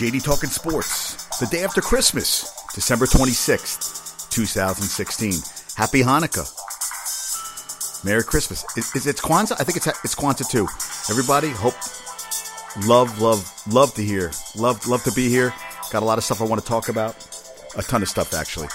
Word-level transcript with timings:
JD 0.00 0.24
Talking 0.24 0.48
Sports, 0.48 1.26
the 1.40 1.46
day 1.48 1.62
after 1.62 1.82
Christmas, 1.82 2.50
December 2.74 3.04
26th, 3.04 4.30
2016. 4.30 5.32
Happy 5.76 6.00
Hanukkah. 6.00 6.48
Merry 8.02 8.24
Christmas. 8.24 8.64
Is, 8.78 8.96
is 8.96 9.06
it 9.06 9.16
Kwanzaa? 9.16 9.60
I 9.60 9.64
think 9.64 9.76
it's 9.76 9.86
it's 9.86 10.14
Kwanzaa 10.14 10.48
too. 10.48 10.66
Everybody, 11.10 11.50
hope, 11.50 11.74
love, 12.88 13.20
love, 13.20 13.44
love 13.70 13.92
to 13.92 14.02
hear. 14.02 14.30
Love, 14.56 14.86
love 14.86 15.02
to 15.02 15.12
be 15.12 15.28
here. 15.28 15.52
Got 15.92 16.02
a 16.02 16.06
lot 16.06 16.16
of 16.16 16.24
stuff 16.24 16.40
I 16.40 16.44
want 16.44 16.62
to 16.62 16.66
talk 16.66 16.88
about. 16.88 17.14
A 17.76 17.82
ton 17.82 18.00
of 18.00 18.08
stuff, 18.08 18.32
actually. 18.32 18.68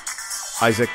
Isaac, 0.62 0.92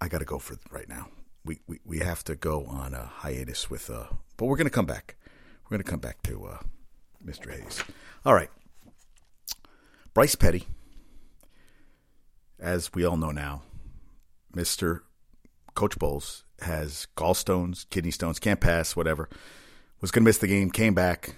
I 0.00 0.08
got 0.08 0.18
to 0.18 0.24
go 0.24 0.40
for 0.40 0.56
right 0.72 0.88
now. 0.88 1.06
We, 1.44 1.60
we, 1.68 1.78
we 1.84 1.98
have 2.00 2.24
to 2.24 2.34
go 2.34 2.64
on 2.64 2.94
a 2.94 3.12
hiatus 3.18 3.70
with, 3.70 3.90
uh, 3.90 4.06
but 4.36 4.46
we're 4.46 4.56
going 4.56 4.66
to 4.66 4.74
come 4.74 4.86
back. 4.86 5.14
We're 5.62 5.76
going 5.76 5.84
to 5.84 5.88
come 5.88 6.00
back 6.00 6.20
to 6.24 6.46
uh, 6.46 6.58
Mr. 7.24 7.52
Hayes. 7.52 7.80
All 8.26 8.34
right. 8.34 8.50
Bryce 10.14 10.36
Petty, 10.36 10.68
as 12.60 12.94
we 12.94 13.04
all 13.04 13.16
know 13.16 13.32
now, 13.32 13.62
Mr. 14.54 15.00
Coach 15.74 15.98
Bowles 15.98 16.44
has 16.60 17.08
gallstones, 17.16 17.84
kidney 17.90 18.12
stones, 18.12 18.38
can't 18.38 18.60
pass, 18.60 18.94
whatever. 18.94 19.28
Was 20.00 20.12
going 20.12 20.22
to 20.22 20.28
miss 20.28 20.38
the 20.38 20.46
game, 20.46 20.70
came 20.70 20.94
back. 20.94 21.34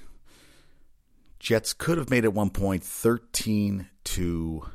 Jets 1.38 1.73
could 1.73 1.96
have 1.96 2.10
made 2.10 2.24
it 2.24 2.34
one 2.34 2.51
point 2.51 2.82
13 2.82 3.88
to 4.04 4.68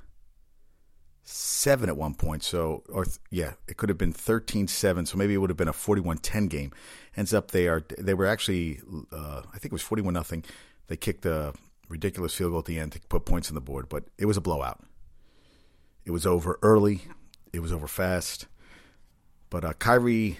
7 1.21 1.87
at 1.87 1.95
one 1.95 2.15
point. 2.15 2.41
So, 2.43 2.81
or 2.89 3.05
yeah, 3.29 3.53
it 3.67 3.77
could 3.77 3.89
have 3.89 3.99
been 3.99 4.13
13 4.13 4.67
7. 4.67 5.05
So 5.05 5.15
maybe 5.15 5.35
it 5.35 5.37
would 5.37 5.51
have 5.51 5.57
been 5.57 5.67
a 5.67 5.73
41 5.73 6.17
10 6.17 6.47
game. 6.47 6.71
Ends 7.15 7.35
up 7.35 7.51
they 7.51 7.67
are, 7.67 7.83
they 7.99 8.15
were 8.15 8.25
actually, 8.25 8.79
uh, 9.11 9.43
I 9.47 9.59
think 9.59 9.65
it 9.65 9.73
was 9.73 9.83
41 9.83 10.11
nothing. 10.11 10.43
They 10.87 10.97
kicked 10.97 11.27
a 11.27 11.53
ridiculous 11.91 12.33
field 12.33 12.51
goal 12.51 12.59
at 12.59 12.65
the 12.65 12.79
end 12.79 12.93
to 12.93 12.99
put 13.09 13.25
points 13.25 13.49
on 13.49 13.55
the 13.55 13.61
board, 13.61 13.89
but 13.89 14.05
it 14.17 14.25
was 14.25 14.37
a 14.37 14.41
blowout. 14.41 14.79
It 16.05 16.11
was 16.11 16.25
over 16.25 16.57
early. 16.61 17.01
It 17.53 17.59
was 17.59 17.71
over 17.71 17.87
fast. 17.87 18.47
But 19.49 19.65
uh, 19.65 19.73
Khiry, 19.73 20.37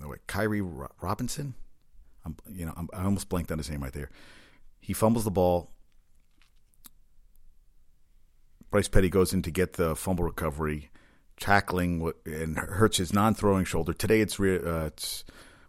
no 0.00 0.08
wait, 0.08 0.26
Khiry 0.26 0.88
Robinson. 1.00 1.54
I'm, 2.24 2.36
you 2.50 2.66
know, 2.66 2.74
I'm, 2.76 2.88
I 2.92 3.04
almost 3.04 3.28
blanked 3.28 3.52
on 3.52 3.58
his 3.58 3.70
name 3.70 3.82
right 3.82 3.92
there. 3.92 4.10
He 4.80 4.92
fumbles 4.92 5.24
the 5.24 5.30
ball. 5.30 5.70
Bryce 8.70 8.88
Petty 8.88 9.08
goes 9.08 9.32
in 9.32 9.42
to 9.42 9.52
get 9.52 9.74
the 9.74 9.94
fumble 9.94 10.24
recovery, 10.24 10.90
tackling 11.38 12.12
and 12.26 12.56
hurts 12.58 12.96
his 12.96 13.12
non-throwing 13.12 13.64
shoulder. 13.64 13.92
Today, 13.92 14.20
it's, 14.20 14.40
uh, 14.40 14.90
it's 14.92 15.24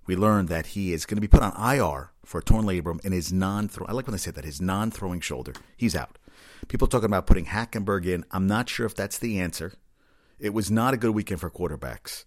we 0.08 0.16
learned 0.16 0.50
that 0.50 0.68
he 0.68 0.92
is 0.92 1.06
going 1.06 1.18
to 1.18 1.22
be 1.22 1.28
put 1.28 1.44
on 1.44 1.54
IR 1.56 2.12
for 2.26 2.42
torn 2.42 2.66
labrum 2.66 3.04
in 3.06 3.12
his 3.12 3.32
non-throw. 3.32 3.86
I 3.88 3.94
like 3.94 4.08
when 4.08 4.14
they 4.14 4.18
say 4.18 4.32
that 4.32 4.46
his 4.46 4.60
non-throwing 4.60 5.22
shoulder. 5.22 5.54
He's 5.78 5.96
out. 5.96 6.18
People 6.68 6.88
talking 6.88 7.06
about 7.06 7.28
putting 7.28 7.46
Hackenberg 7.46 8.06
in. 8.06 8.26
I'm 8.32 8.48
not 8.48 8.68
sure 8.68 8.86
if 8.86 8.96
that's 8.96 9.20
the 9.20 9.40
answer. 9.40 9.74
It 10.40 10.54
was 10.54 10.70
not 10.70 10.94
a 10.94 10.98
good 10.98 11.12
weekend 11.12 11.40
for 11.40 11.50
quarterbacks. 11.50 12.26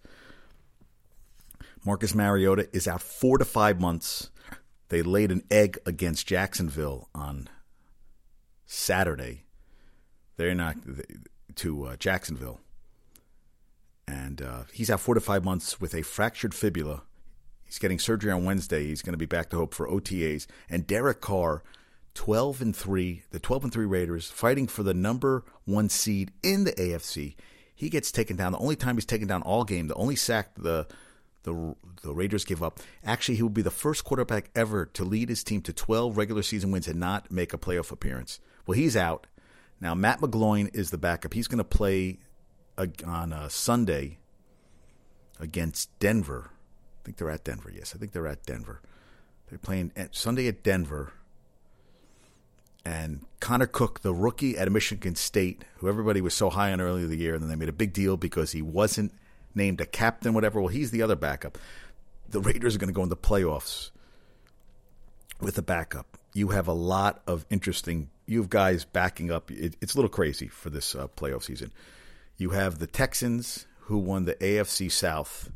Marcus 1.85 2.15
Mariota 2.15 2.69
is 2.73 2.89
out 2.89 3.03
four 3.03 3.39
to 3.39 3.45
five 3.45 3.81
months. 3.81 4.31
They 4.89 5.03
laid 5.03 5.31
an 5.31 5.43
egg 5.51 5.79
against 5.85 6.27
Jacksonville 6.27 7.09
on 7.15 7.49
Saturday. 8.67 9.45
They're 10.37 10.55
not 10.55 10.77
to 11.57 11.85
uh, 11.85 11.97
Jacksonville, 11.97 12.61
and 14.07 14.41
uh, 14.41 14.63
he's 14.73 14.91
out 14.91 15.01
four 15.01 15.15
to 15.15 15.21
five 15.21 15.45
months 15.45 15.81
with 15.81 15.95
a 15.95 16.03
fractured 16.03 16.55
fibula. 16.55 17.03
He's 17.69 17.79
getting 17.79 17.99
surgery 17.99 18.33
on 18.33 18.45
Wednesday. 18.45 18.87
He's 18.87 19.03
going 19.03 19.13
to 19.13 19.19
be 19.19 19.27
back 19.27 19.51
to 19.51 19.57
hope 19.57 19.75
for 19.75 19.87
OTAs. 19.87 20.47
And 20.71 20.87
Derek 20.87 21.21
Carr, 21.21 21.63
twelve 22.15 22.63
and 22.63 22.75
three, 22.75 23.25
the 23.31 23.39
twelve 23.39 23.63
and 23.63 23.73
three 23.73 23.85
Raiders 23.85 24.31
fighting 24.31 24.67
for 24.67 24.83
the 24.83 24.95
number 24.95 25.45
one 25.67 25.89
seed 25.89 26.33
in 26.43 26.65
the 26.65 26.73
AFC. 26.73 27.37
He 27.75 27.91
gets 27.91 28.11
taken 28.11 28.37
down. 28.37 28.53
The 28.53 28.59
only 28.59 28.75
time 28.75 28.97
he's 28.97 29.05
taken 29.05 29.29
down 29.29 29.43
all 29.43 29.65
game, 29.65 29.87
the 29.87 29.95
only 29.95 30.17
sack 30.17 30.55
the 30.57 30.87
the 31.43 31.75
the 32.03 32.15
Raiders 32.15 32.45
give 32.45 32.63
up. 32.63 32.81
Actually, 33.05 33.37
he 33.37 33.43
will 33.43 33.51
be 33.51 33.63
the 33.63 33.71
first 33.71 34.05
quarterback 34.05 34.51
ever 34.55 34.87
to 34.87 35.05
lead 35.05 35.29
his 35.29 35.45
team 35.45 35.61
to 35.63 35.73
12 35.73 36.17
regular 36.17 36.43
season 36.43 36.71
wins 36.71 36.89
and 36.89 36.99
not 36.99 37.31
make 37.31 37.53
a 37.53 37.59
playoff 37.59 37.93
appearance. 37.93 38.41
Well, 38.67 38.77
he's 38.77 38.97
out. 38.97 39.27
Now, 39.81 39.95
Matt 39.95 40.21
McGloin 40.21 40.75
is 40.75 40.91
the 40.91 40.99
backup. 40.99 41.35
He's 41.35 41.49
going 41.49 41.59
to 41.59 41.65
play 41.65 42.19
on 43.05 43.33
a 43.33 43.51
Sunday 43.51 44.19
against 45.41 45.97
Denver. 45.99 46.51
I 47.09 47.11
think 47.11 47.17
they're 47.17 47.31
at 47.31 47.45
Denver. 47.45 47.73
Yes, 47.75 47.95
I 47.97 47.99
think 47.99 48.13
they're 48.13 48.27
at 48.27 48.45
Denver. 48.45 48.83
They're 49.49 49.59
playing 49.59 49.93
Sunday 50.13 50.47
at 50.47 50.63
Denver. 50.63 51.15
And 52.85 53.25
Connor 53.41 53.67
Cook, 53.67 54.01
the 54.01 54.15
rookie 54.15 54.59
at 54.59 54.71
Michigan 54.71 55.15
State, 55.15 55.65
who 55.79 55.89
everybody 55.89 56.21
was 56.21 56.35
so 56.35 56.51
high 56.51 56.73
on 56.73 56.81
earlier 56.81 57.05
in 57.05 57.11
the 57.11 57.17
year, 57.17 57.35
and 57.35 57.43
then 57.43 57.49
they 57.49 57.57
made 57.57 57.69
a 57.69 57.73
big 57.73 57.93
deal 57.93 58.17
because 58.17 58.53
he 58.53 58.63
wasn't– 58.63 59.13
named 59.59 59.81
a 59.81 59.87
captain, 59.87 60.33
whatever. 60.33 60.61
Well, 60.61 60.69
he's 60.69 60.91
the 60.91 61.03
other 61.03 61.17
backup. 61.17 61.59
The 62.29 62.41
Raiders 62.41 62.77
are 62.77 62.79
going 62.79 62.89
to 62.89 62.95
go 62.95 63.03
in 63.03 63.09
the 63.09 63.17
playoffs 63.17 63.91
with 65.41 65.59
a 65.59 65.63
backup. 65.63 66.19
You 66.33 66.49
have 66.49 66.69
a 66.69 66.73
lot 66.73 67.23
of 67.27 67.45
interesting. 67.51 68.11
You 68.27 68.41
have 68.41 68.51
guys 68.51 68.85
backing 68.85 69.31
up. 69.31 69.51
It, 69.51 69.77
it's 69.81 69.95
a 69.95 69.97
little 69.97 70.09
crazy 70.09 70.49
for 70.49 70.71
this 70.71 70.95
uh, 70.95 71.09
playoff 71.09 71.45
season. 71.45 71.73
You 72.37 72.51
have 72.51 72.79
the 72.79 72.87
Texans 72.87 73.67
who 73.81 73.99
won 73.99 74.25
the 74.25 74.35
AFC 74.35 74.91
South, 74.91 75.51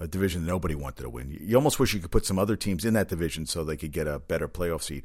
a 0.00 0.06
division 0.06 0.46
nobody 0.46 0.74
wanted 0.74 1.02
to 1.02 1.10
win. 1.10 1.36
You 1.40 1.56
almost 1.56 1.78
wish 1.78 1.94
you 1.94 2.00
could 2.00 2.10
put 2.10 2.24
some 2.24 2.38
other 2.38 2.56
teams 2.56 2.84
in 2.84 2.94
that 2.94 3.08
division 3.08 3.46
so 3.46 3.64
they 3.64 3.76
could 3.76 3.92
get 3.92 4.06
a 4.06 4.18
better 4.18 4.48
playoff 4.48 4.82
seed. 4.82 5.04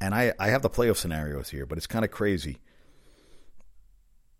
And 0.00 0.14
I, 0.14 0.32
I 0.38 0.48
have 0.48 0.62
the 0.62 0.70
playoff 0.70 0.96
scenarios 0.96 1.50
here, 1.50 1.66
but 1.66 1.78
it's 1.78 1.86
kind 1.86 2.04
of 2.04 2.10
crazy. 2.10 2.58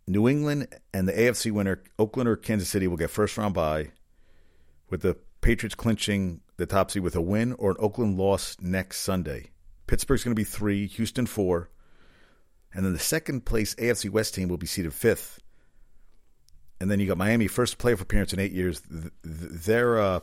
New 0.07 0.29
England 0.29 0.69
and 0.95 1.07
the 1.07 1.13
AFC 1.13 1.51
winner, 1.51 1.83
Oakland 1.99 2.29
or 2.29 2.37
Kansas 2.37 2.69
City, 2.69 2.87
will 2.87 2.97
get 2.97 3.11
first 3.11 3.37
round 3.37 3.55
bye, 3.55 3.91
with 4.89 5.03
the 5.03 5.17
Patriots 5.41 5.75
clinching 5.75 6.41
the 6.57 6.67
top 6.67 6.91
seed 6.91 7.03
with 7.03 7.15
a 7.15 7.21
win 7.21 7.53
or 7.55 7.71
an 7.73 7.77
Oakland 7.79 8.17
loss 8.17 8.57
next 8.61 9.01
Sunday. 9.01 9.51
Pittsburgh's 9.87 10.25
going 10.25 10.35
to 10.35 10.39
be 10.41 10.45
three, 10.45 10.87
Houston 10.87 11.27
four, 11.27 11.71
and 12.73 12.85
then 12.85 12.93
the 12.93 12.99
second 12.99 13.45
place 13.45 13.75
AFC 13.77 14.11
West 14.11 14.35
team 14.35 14.49
will 14.49 14.57
be 14.57 14.67
seeded 14.67 14.93
fifth. 14.93 15.41
And 16.81 16.91
then 16.91 17.01
you 17.01 17.07
got 17.07 17.19
Miami, 17.19 17.49
first 17.49 17.79
playoff 17.79 18.01
appearance 18.01 18.33
in 18.33 18.39
eight 18.39 18.53
years. 18.53 18.83
They're 19.25 19.99
uh, 19.99 20.21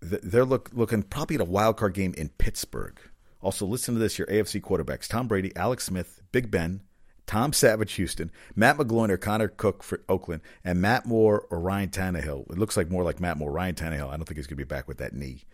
they're 0.00 0.44
look, 0.44 0.70
looking 0.72 1.02
probably 1.02 1.36
at 1.36 1.42
a 1.42 1.44
wild 1.44 1.76
card 1.76 1.94
game 1.94 2.14
in 2.16 2.30
Pittsburgh. 2.30 2.98
Also, 3.40 3.66
listen 3.66 3.94
to 3.94 4.00
this: 4.00 4.18
your 4.18 4.26
AFC 4.28 4.60
quarterbacks: 4.62 5.08
Tom 5.08 5.28
Brady, 5.28 5.54
Alex 5.54 5.84
Smith, 5.84 6.22
Big 6.32 6.50
Ben, 6.50 6.80
Tom 7.26 7.52
Savage, 7.52 7.92
Houston, 7.92 8.32
Matt 8.56 8.78
McGloin 8.78 9.10
or 9.10 9.18
Connor 9.18 9.48
Cook 9.48 9.82
for 9.82 10.00
Oakland, 10.08 10.40
and 10.64 10.80
Matt 10.80 11.04
Moore 11.06 11.46
or 11.50 11.60
Ryan 11.60 11.90
Tannehill. 11.90 12.50
It 12.50 12.58
looks 12.58 12.76
like 12.76 12.90
more 12.90 13.04
like 13.04 13.20
Matt 13.20 13.36
Moore. 13.36 13.52
Ryan 13.52 13.74
Tannehill, 13.74 14.08
I 14.08 14.16
don't 14.16 14.24
think 14.24 14.38
he's 14.38 14.46
going 14.46 14.58
to 14.58 14.64
be 14.64 14.68
back 14.68 14.88
with 14.88 14.98
that 14.98 15.12
knee. 15.12 15.44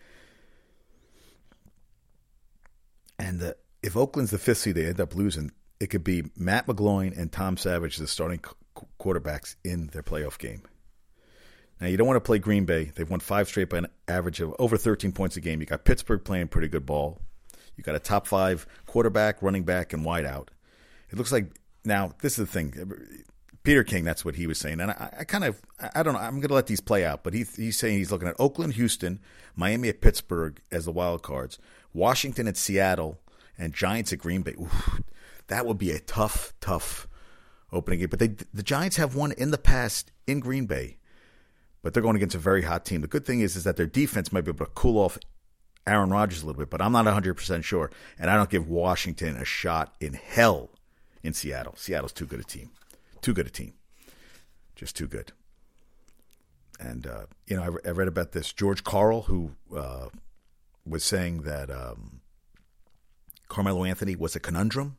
And 3.19 3.41
the, 3.41 3.57
if 3.83 3.97
Oakland's 3.97 4.31
the 4.31 4.39
fifth 4.39 4.59
seed, 4.59 4.77
they 4.77 4.87
end 4.87 5.01
up 5.01 5.15
losing. 5.15 5.51
It 5.81 5.89
could 5.89 6.05
be 6.05 6.31
Matt 6.37 6.67
McGloin 6.67 7.19
and 7.19 7.31
Tom 7.31 7.57
Savage, 7.57 7.97
the 7.97 8.07
starting 8.07 8.41
quarterbacks 9.05 9.57
in 9.65 9.89
their 9.89 10.03
playoff 10.03 10.39
game. 10.39 10.63
Now, 11.81 11.89
you 11.89 11.97
don't 11.97 12.07
want 12.07 12.17
to 12.17 12.27
play 12.27 12.39
Green 12.39 12.65
Bay. 12.65 12.93
They've 12.95 13.09
won 13.09 13.21
five 13.21 13.49
straight 13.49 13.69
by 13.69 13.79
an 13.79 13.89
average 14.09 14.41
of 14.41 14.55
over 14.59 14.77
13 14.77 15.13
points 15.13 15.37
a 15.37 15.41
game. 15.41 15.61
You 15.61 15.67
got 15.67 15.85
Pittsburgh 15.85 16.25
playing 16.25 16.49
pretty 16.49 16.69
good 16.69 16.87
ball. 16.87 17.21
You 17.77 17.83
got 17.83 17.97
a 17.97 18.01
top 18.01 18.27
five 18.27 18.67
quarterback, 18.87 19.43
running 19.43 19.65
back, 19.65 19.93
and 19.93 20.05
wideout. 20.05 20.49
It 21.11 21.19
looks 21.19 21.33
like 21.33 21.51
now, 21.85 22.13
this 22.23 22.39
is 22.39 22.47
the 22.47 22.53
thing. 22.53 22.73
Peter 23.65 23.83
King, 23.83 24.05
that's 24.05 24.25
what 24.25 24.37
he 24.37 24.47
was 24.47 24.59
saying, 24.59 24.81
and 24.81 24.91
I, 24.91 25.15
I 25.21 25.25
kind 25.25 25.43
of, 25.43 25.61
I 25.95 26.03
don't 26.03 26.15
know. 26.15 26.21
I'm 26.21 26.35
going 26.35 26.49
to 26.49 26.55
let 26.55 26.67
these 26.67 26.83
play 26.83 27.05
out, 27.05 27.25
but 27.25 27.33
he, 27.33 27.45
he's 27.57 27.79
saying 27.79 27.97
he's 27.97 28.13
looking 28.13 28.29
at 28.29 28.37
Oakland, 28.39 28.75
Houston, 28.75 29.21
Miami 29.57 29.89
at 29.89 30.03
Pittsburgh 30.03 30.61
as 30.71 30.85
the 30.85 30.93
wild 30.93 31.23
cards, 31.23 31.59
Washington 31.95 32.47
at 32.47 32.59
Seattle, 32.59 33.21
and 33.57 33.73
Giants 33.73 34.13
at 34.13 34.19
Green 34.19 34.43
Bay. 34.43 34.55
Oof, 34.61 35.01
that 35.47 35.67
would 35.67 35.79
be 35.79 35.91
a 35.91 35.99
tough, 35.99 36.53
tough 36.61 37.09
opening 37.75 38.01
game. 38.01 38.09
But 38.09 38.19
they, 38.19 38.29
the 38.53 38.63
Giants 38.63 38.97
have 38.97 39.15
won 39.15 39.33
in 39.33 39.51
the 39.51 39.59
past 39.59 40.11
in 40.27 40.41
Green 40.41 40.67
Bay, 40.67 40.99
but 41.83 41.93
they're 41.93 42.03
going 42.03 42.17
against 42.17 42.35
a 42.35 42.39
very 42.39 42.63
hot 42.63 42.85
team. 42.85 43.01
The 43.01 43.09
good 43.09 43.27
thing 43.27 43.41
is, 43.41 43.57
is 43.57 43.65
that 43.65 43.77
their 43.77 43.87
defense 43.87 44.33
might 44.33 44.45
be 44.45 44.51
able 44.51 44.65
to 44.67 44.73
cool 44.73 44.99
off 44.99 45.19
Aaron 45.87 46.11
Rodgers 46.11 46.43
a 46.43 46.47
little 46.47 46.61
bit, 46.61 46.71
but 46.71 46.81
I'm 46.81 46.93
not 46.93 47.05
100 47.05 47.35
percent 47.35 47.65
sure, 47.65 47.91
and 48.19 48.31
I 48.31 48.37
don't 48.37 48.51
give 48.51 48.69
Washington 48.69 49.37
a 49.37 49.45
shot 49.45 49.95
in 50.01 50.15
hell 50.15 50.71
in 51.23 51.35
Seattle. 51.35 51.75
Seattle's 51.77 52.13
too 52.13 52.27
good 52.27 52.41
a 52.41 52.45
team. 52.45 52.71
Too 53.21 53.35
good 53.35 53.47
a 53.47 53.51
team. 53.51 53.75
Just 54.77 54.97
too 54.97 55.07
good. 55.07 55.33
And, 56.81 57.07
uh, 57.07 57.27
you 57.47 57.57
know, 57.57 57.63
I, 57.63 57.89
I, 57.89 57.93
read 57.93 58.09
about 58.09 58.33
this. 58.33 58.53
George 58.53 58.83
Karl, 58.83 59.23
who 59.23 59.53
uh, 59.75 60.09
was 60.85 61.05
saying 61.05 61.43
that 61.43 61.71
um, 61.71 62.21
Carmelo 63.49 63.85
Anthony 63.85 64.17
was 64.17 64.35
a 64.35 64.41
conundrum 64.41 64.97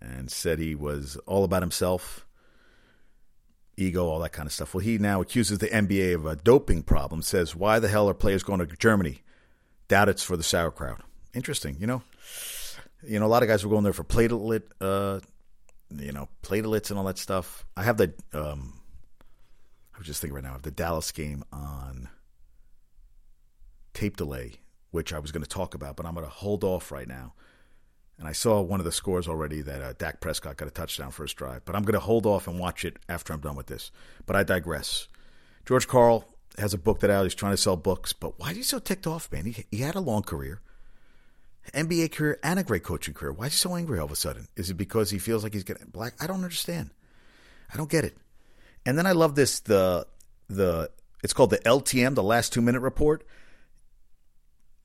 and 0.00 0.30
said 0.30 0.58
he 0.58 0.74
was 0.74 1.16
all 1.26 1.44
about 1.44 1.62
himself, 1.62 2.26
ego, 3.76 4.06
all 4.06 4.20
that 4.20 4.32
kind 4.32 4.46
of 4.46 4.52
stuff. 4.52 4.74
Well, 4.74 4.84
he 4.84 4.98
now 4.98 5.20
accuses 5.20 5.58
the 5.58 5.68
NBA 5.68 6.14
of 6.14 6.26
a 6.26 6.36
doping 6.36 6.82
problem, 6.82 7.22
says, 7.22 7.56
why 7.56 7.78
the 7.78 7.88
hell 7.88 8.08
are 8.08 8.14
players 8.14 8.42
going 8.42 8.60
to 8.60 8.66
Germany? 8.66 9.22
Doubt 9.88 10.08
it's 10.08 10.22
for 10.22 10.36
the 10.36 10.42
sauerkraut. 10.42 11.00
interesting. 11.34 11.76
You 11.78 11.86
know, 11.86 12.02
you 13.06 13.18
know, 13.18 13.26
a 13.26 13.28
lot 13.28 13.42
of 13.42 13.48
guys 13.48 13.64
were 13.64 13.70
going 13.70 13.84
there 13.84 13.92
for 13.92 14.04
platelet, 14.04 14.62
uh, 14.80 15.20
you 15.90 16.12
know, 16.12 16.28
platelets 16.42 16.90
and 16.90 16.98
all 16.98 17.04
that 17.04 17.18
stuff. 17.18 17.64
I 17.76 17.82
have 17.82 17.96
the, 17.96 18.14
um, 18.32 18.80
I 19.94 19.98
was 19.98 20.06
just 20.06 20.20
thinking 20.20 20.34
right 20.34 20.44
now, 20.44 20.50
I 20.50 20.52
have 20.54 20.62
the 20.62 20.70
Dallas 20.70 21.12
game 21.12 21.44
on 21.52 22.08
tape 23.92 24.16
delay, 24.16 24.54
which 24.90 25.12
I 25.12 25.18
was 25.18 25.32
going 25.32 25.42
to 25.42 25.48
talk 25.48 25.74
about, 25.74 25.96
but 25.96 26.06
I'm 26.06 26.14
going 26.14 26.26
to 26.26 26.32
hold 26.32 26.64
off 26.64 26.90
right 26.90 27.08
now. 27.08 27.34
And 28.18 28.28
I 28.28 28.32
saw 28.32 28.60
one 28.60 28.80
of 28.80 28.84
the 28.84 28.92
scores 28.92 29.26
already 29.26 29.60
that 29.62 29.82
uh, 29.82 29.92
Dak 29.98 30.20
Prescott 30.20 30.56
got 30.56 30.68
a 30.68 30.70
touchdown 30.70 31.10
first 31.10 31.36
drive, 31.36 31.64
but 31.64 31.74
I'm 31.74 31.82
going 31.82 31.94
to 31.94 32.00
hold 32.00 32.26
off 32.26 32.46
and 32.46 32.58
watch 32.58 32.84
it 32.84 32.96
after 33.08 33.32
I'm 33.32 33.40
done 33.40 33.56
with 33.56 33.66
this. 33.66 33.90
But 34.24 34.36
I 34.36 34.44
digress. 34.44 35.08
George 35.66 35.88
Karl 35.88 36.24
has 36.58 36.72
a 36.72 36.78
book 36.78 37.00
that 37.00 37.10
out. 37.10 37.24
He's 37.24 37.34
trying 37.34 37.52
to 37.52 37.56
sell 37.56 37.76
books, 37.76 38.12
but 38.12 38.38
why 38.38 38.50
is 38.50 38.56
he 38.56 38.62
so 38.62 38.78
ticked 38.78 39.06
off, 39.06 39.32
man? 39.32 39.46
He, 39.46 39.64
he 39.70 39.78
had 39.78 39.96
a 39.96 40.00
long 40.00 40.22
career. 40.22 40.60
NBA 41.72 42.12
career 42.12 42.38
and 42.42 42.58
a 42.58 42.62
great 42.62 42.82
coaching 42.82 43.14
career. 43.14 43.32
Why 43.32 43.46
is 43.46 43.52
he 43.52 43.56
so 43.56 43.74
angry 43.74 43.98
all 43.98 44.04
of 44.04 44.12
a 44.12 44.16
sudden? 44.16 44.48
Is 44.56 44.70
it 44.70 44.74
because 44.74 45.10
he 45.10 45.18
feels 45.18 45.42
like 45.42 45.54
he's 45.54 45.64
getting 45.64 45.88
black? 45.88 46.14
I 46.20 46.26
don't 46.26 46.36
understand. 46.36 46.90
I 47.72 47.76
don't 47.76 47.90
get 47.90 48.04
it. 48.04 48.16
And 48.84 48.98
then 48.98 49.06
I 49.06 49.12
love 49.12 49.34
this 49.34 49.60
the 49.60 50.06
the 50.48 50.90
it's 51.22 51.32
called 51.32 51.50
the 51.50 51.58
L2M, 51.60 52.14
the 52.14 52.22
last 52.22 52.52
two 52.52 52.60
minute 52.60 52.80
report. 52.80 53.26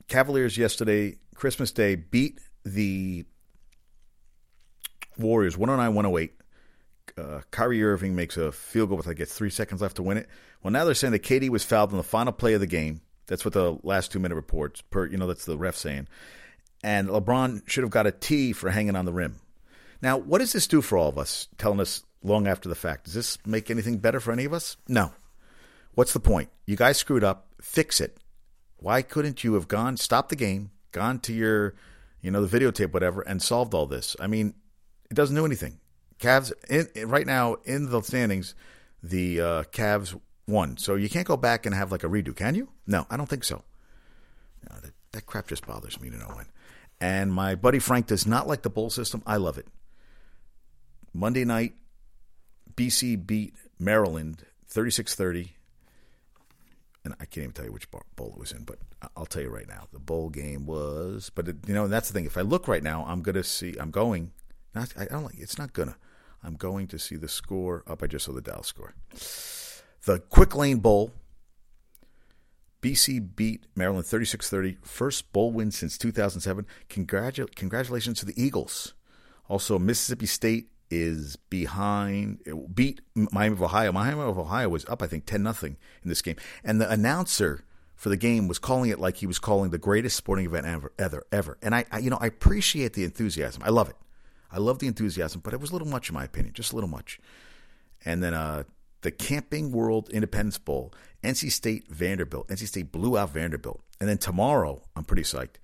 Cavaliers 0.07 0.57
yesterday, 0.57 1.17
Christmas 1.35 1.71
Day, 1.71 1.95
beat 1.95 2.39
the 2.63 3.25
Warriors 5.17 5.57
109 5.57 5.95
108. 5.95 6.33
Uh, 7.17 7.41
Kyrie 7.51 7.83
Irving 7.83 8.15
makes 8.15 8.37
a 8.37 8.51
field 8.51 8.89
goal 8.89 8.97
with 8.97 9.07
I 9.07 9.13
guess 9.13 9.33
three 9.33 9.49
seconds 9.49 9.81
left 9.81 9.97
to 9.97 10.03
win 10.03 10.17
it. 10.17 10.29
Well, 10.63 10.71
now 10.71 10.85
they're 10.85 10.93
saying 10.93 11.13
that 11.13 11.23
KD 11.23 11.49
was 11.49 11.63
fouled 11.63 11.91
in 11.91 11.97
the 11.97 12.03
final 12.03 12.33
play 12.33 12.53
of 12.53 12.61
the 12.61 12.67
game. 12.67 13.01
That's 13.27 13.43
what 13.43 13.53
the 13.53 13.77
last 13.83 14.11
two 14.11 14.19
minute 14.19 14.35
reports 14.35 14.81
per 14.81 15.05
you 15.05 15.17
know 15.17 15.27
that's 15.27 15.45
the 15.45 15.57
ref 15.57 15.75
saying 15.75 16.07
and 16.83 17.09
LeBron 17.09 17.67
should 17.67 17.83
have 17.83 17.91
got 17.91 18.07
a 18.07 18.11
T 18.11 18.53
for 18.53 18.69
hanging 18.69 18.95
on 18.95 19.05
the 19.05 19.13
rim. 19.13 19.39
Now, 20.01 20.17
what 20.17 20.39
does 20.39 20.53
this 20.53 20.67
do 20.67 20.81
for 20.81 20.97
all 20.97 21.09
of 21.09 21.17
us, 21.17 21.47
telling 21.57 21.79
us 21.79 22.03
long 22.23 22.47
after 22.47 22.69
the 22.69 22.75
fact? 22.75 23.05
Does 23.05 23.13
this 23.13 23.37
make 23.45 23.69
anything 23.69 23.97
better 23.97 24.19
for 24.19 24.31
any 24.31 24.45
of 24.45 24.53
us? 24.53 24.77
No. 24.87 25.11
What's 25.93 26.13
the 26.13 26.19
point? 26.19 26.49
You 26.65 26.77
guys 26.77 26.97
screwed 26.97 27.23
up. 27.23 27.47
Fix 27.61 27.99
it. 27.99 28.17
Why 28.77 29.01
couldn't 29.01 29.43
you 29.43 29.55
have 29.55 29.67
gone, 29.67 29.97
stopped 29.97 30.29
the 30.29 30.37
game, 30.37 30.71
gone 30.93 31.19
to 31.19 31.33
your, 31.33 31.75
you 32.21 32.31
know, 32.31 32.45
the 32.45 32.59
videotape, 32.59 32.93
whatever, 32.93 33.21
and 33.21 33.41
solved 33.41 33.73
all 33.73 33.85
this? 33.85 34.15
I 34.19 34.27
mean, 34.27 34.53
it 35.09 35.13
doesn't 35.13 35.35
do 35.35 35.45
anything. 35.45 35.79
Cavs, 36.19 36.51
in, 36.69 37.09
right 37.09 37.25
now 37.25 37.55
in 37.65 37.89
the 37.89 38.01
standings, 38.01 38.55
the 39.01 39.41
uh, 39.41 39.63
Cavs 39.63 40.19
won. 40.47 40.77
So 40.77 40.95
you 40.95 41.09
can't 41.09 41.27
go 41.27 41.37
back 41.37 41.65
and 41.65 41.73
have 41.73 41.91
like 41.91 42.03
a 42.03 42.07
redo, 42.07 42.35
can 42.35 42.55
you? 42.55 42.69
No, 42.85 43.05
I 43.09 43.17
don't 43.17 43.29
think 43.29 43.43
so. 43.43 43.63
No, 44.69 44.75
that, 44.81 44.93
that 45.13 45.25
crap 45.25 45.47
just 45.47 45.65
bothers 45.65 45.99
me 46.01 46.09
to 46.09 46.17
no 46.17 46.27
end. 46.37 46.49
And 46.99 47.31
my 47.31 47.55
buddy 47.55 47.79
Frank 47.79 48.07
does 48.07 48.27
not 48.27 48.47
like 48.47 48.63
the 48.63 48.69
bowl 48.69 48.89
system. 48.89 49.23
I 49.25 49.37
love 49.37 49.57
it. 49.57 49.67
Monday 51.13 51.45
night, 51.45 51.75
BC 52.75 53.25
beat 53.25 53.53
Maryland 53.79 54.43
36 54.67 55.15
30. 55.15 55.53
And 57.05 57.13
I 57.19 57.25
can't 57.25 57.43
even 57.43 57.51
tell 57.51 57.65
you 57.65 57.71
which 57.71 57.89
bowl 57.91 58.03
it 58.19 58.37
was 58.37 58.51
in, 58.51 58.63
but 58.63 58.79
I'll 59.15 59.25
tell 59.25 59.41
you 59.41 59.49
right 59.49 59.67
now. 59.67 59.87
The 59.93 59.99
bowl 59.99 60.29
game 60.29 60.65
was, 60.65 61.31
but 61.33 61.47
it, 61.47 61.55
you 61.65 61.73
know, 61.73 61.87
that's 61.87 62.09
the 62.09 62.13
thing. 62.13 62.25
If 62.25 62.37
I 62.37 62.41
look 62.41 62.67
right 62.67 62.83
now, 62.83 63.05
I'm 63.07 63.21
to 63.35 63.43
see, 63.43 63.75
I'm 63.79 63.91
going, 63.91 64.31
not, 64.75 64.93
I 64.97 65.05
don't 65.05 65.23
like, 65.23 65.39
it's 65.39 65.57
not 65.57 65.71
to, 65.89 65.95
I'm 66.43 66.55
going 66.55 66.87
to 66.87 66.99
see 66.99 67.15
the 67.15 67.29
score 67.29 67.83
up. 67.87 68.03
I 68.03 68.07
just 68.07 68.25
saw 68.25 68.33
the 68.33 68.41
Dallas 68.41 68.67
score. 68.67 68.95
The 70.05 70.19
Quick 70.19 70.55
Lane 70.55 70.79
Bowl 70.79 71.11
BC 72.81 73.35
beat 73.35 73.65
Maryland 73.75 74.05
36 74.05 74.49
30. 74.49 74.77
First 74.81 75.31
bowl 75.33 75.51
win 75.51 75.71
since 75.71 75.97
2007. 75.97 76.65
Congratu- 76.89 77.53
congratulations 77.55 78.19
to 78.19 78.25
the 78.25 78.41
Eagles. 78.41 78.93
Also, 79.47 79.79
Mississippi 79.79 80.25
State 80.25 80.69
is 80.91 81.35
behind, 81.35 82.39
beat 82.73 83.01
Miami 83.15 83.53
of 83.53 83.61
Ohio. 83.61 83.91
Miami 83.91 84.21
of 84.21 84.37
Ohio 84.37 84.69
was 84.69 84.85
up, 84.85 85.01
I 85.01 85.07
think, 85.07 85.25
10 85.25 85.51
0 85.53 85.75
in 86.03 86.09
this 86.09 86.21
game. 86.21 86.35
And 86.63 86.81
the 86.81 86.89
announcer 86.89 87.63
for 87.95 88.09
the 88.09 88.17
game 88.17 88.47
was 88.47 88.59
calling 88.59 88.89
it 88.89 88.99
like 88.99 89.17
he 89.17 89.27
was 89.27 89.39
calling 89.39 89.71
the 89.71 89.77
greatest 89.77 90.15
sporting 90.15 90.45
event 90.45 90.65
ever, 90.65 90.91
ever, 90.97 91.25
ever. 91.31 91.57
And 91.61 91.75
I, 91.75 91.85
I, 91.91 91.99
you 91.99 92.09
know, 92.09 92.17
I 92.19 92.27
appreciate 92.27 92.93
the 92.93 93.03
enthusiasm. 93.03 93.61
I 93.65 93.69
love 93.69 93.89
it. 93.89 93.97
I 94.51 94.57
love 94.57 94.79
the 94.79 94.87
enthusiasm, 94.87 95.41
but 95.43 95.53
it 95.53 95.59
was 95.59 95.69
a 95.69 95.73
little 95.73 95.87
much 95.87 96.09
in 96.09 96.15
my 96.15 96.23
opinion, 96.23 96.53
just 96.53 96.71
a 96.71 96.75
little 96.75 96.89
much. 96.89 97.19
And 98.05 98.23
then 98.23 98.33
uh, 98.33 98.63
the 99.01 99.11
Camping 99.11 99.71
World 99.71 100.09
Independence 100.09 100.57
Bowl, 100.57 100.93
NC 101.23 101.51
State 101.51 101.87
Vanderbilt. 101.89 102.47
NC 102.47 102.67
State 102.67 102.91
blew 102.91 103.17
out 103.17 103.31
Vanderbilt. 103.31 103.81
And 103.99 104.09
then 104.09 104.17
tomorrow, 104.17 104.81
I'm 104.95 105.03
pretty 105.03 105.23
psyched. 105.23 105.57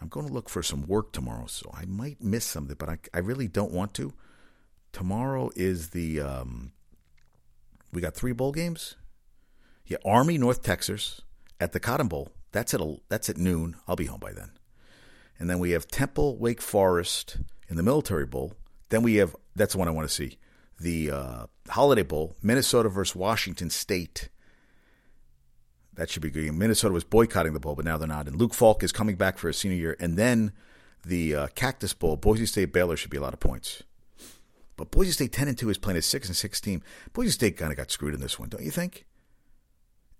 I'm 0.00 0.08
going 0.08 0.26
to 0.26 0.32
look 0.32 0.48
for 0.48 0.62
some 0.62 0.86
work 0.86 1.12
tomorrow, 1.12 1.46
so 1.46 1.70
I 1.72 1.84
might 1.86 2.22
miss 2.22 2.44
something, 2.44 2.76
but 2.76 2.88
I, 2.88 2.98
I 3.14 3.20
really 3.20 3.48
don't 3.48 3.72
want 3.72 3.94
to. 3.94 4.12
Tomorrow 4.92 5.50
is 5.56 5.90
the 5.90 6.20
um, 6.20 6.72
we 7.92 8.00
got 8.00 8.14
three 8.14 8.32
bowl 8.32 8.52
games. 8.52 8.96
Yeah, 9.86 9.98
Army 10.04 10.38
North 10.38 10.62
Texas 10.62 11.22
at 11.60 11.72
the 11.72 11.80
Cotton 11.80 12.08
Bowl. 12.08 12.30
That's 12.52 12.74
at 12.74 12.80
a, 12.80 12.96
that's 13.08 13.28
at 13.28 13.36
noon. 13.36 13.76
I'll 13.88 13.96
be 13.96 14.06
home 14.06 14.20
by 14.20 14.32
then. 14.32 14.52
And 15.38 15.48
then 15.50 15.58
we 15.58 15.70
have 15.70 15.88
Temple 15.88 16.36
Wake 16.36 16.60
Forest 16.60 17.38
in 17.68 17.76
the 17.76 17.82
Military 17.82 18.26
Bowl. 18.26 18.52
Then 18.90 19.02
we 19.02 19.16
have 19.16 19.34
that's 19.56 19.72
the 19.72 19.78
one 19.78 19.88
I 19.88 19.92
want 19.92 20.08
to 20.08 20.14
see 20.14 20.38
the 20.78 21.10
uh, 21.10 21.46
Holiday 21.68 22.02
Bowl, 22.02 22.36
Minnesota 22.42 22.88
versus 22.88 23.14
Washington 23.14 23.70
State. 23.70 24.28
That 25.94 26.10
should 26.10 26.22
be 26.22 26.30
good. 26.30 26.52
Minnesota 26.52 26.92
was 26.92 27.04
boycotting 27.04 27.52
the 27.52 27.60
bowl, 27.60 27.74
but 27.74 27.84
now 27.84 27.98
they're 27.98 28.08
not. 28.08 28.26
And 28.26 28.36
Luke 28.36 28.54
Falk 28.54 28.82
is 28.82 28.92
coming 28.92 29.16
back 29.16 29.38
for 29.38 29.48
his 29.48 29.58
senior 29.58 29.76
year. 29.76 29.96
And 30.00 30.16
then 30.16 30.52
the 31.04 31.34
uh, 31.34 31.46
Cactus 31.54 31.92
Bowl, 31.92 32.16
Boise 32.16 32.46
State 32.46 32.72
Baylor 32.72 32.96
should 32.96 33.10
be 33.10 33.18
a 33.18 33.20
lot 33.20 33.34
of 33.34 33.40
points. 33.40 33.82
But 34.76 34.90
Boise 34.90 35.12
State 35.12 35.32
10 35.32 35.48
and 35.48 35.58
2 35.58 35.70
is 35.70 35.78
playing 35.78 35.98
a 35.98 36.02
6 36.02 36.28
and 36.28 36.36
6 36.36 36.60
team. 36.60 36.82
Boise 37.12 37.30
State 37.30 37.56
kind 37.56 37.70
of 37.70 37.76
got 37.76 37.90
screwed 37.90 38.14
in 38.14 38.20
this 38.20 38.38
one, 38.38 38.48
don't 38.48 38.64
you 38.64 38.70
think? 38.70 39.06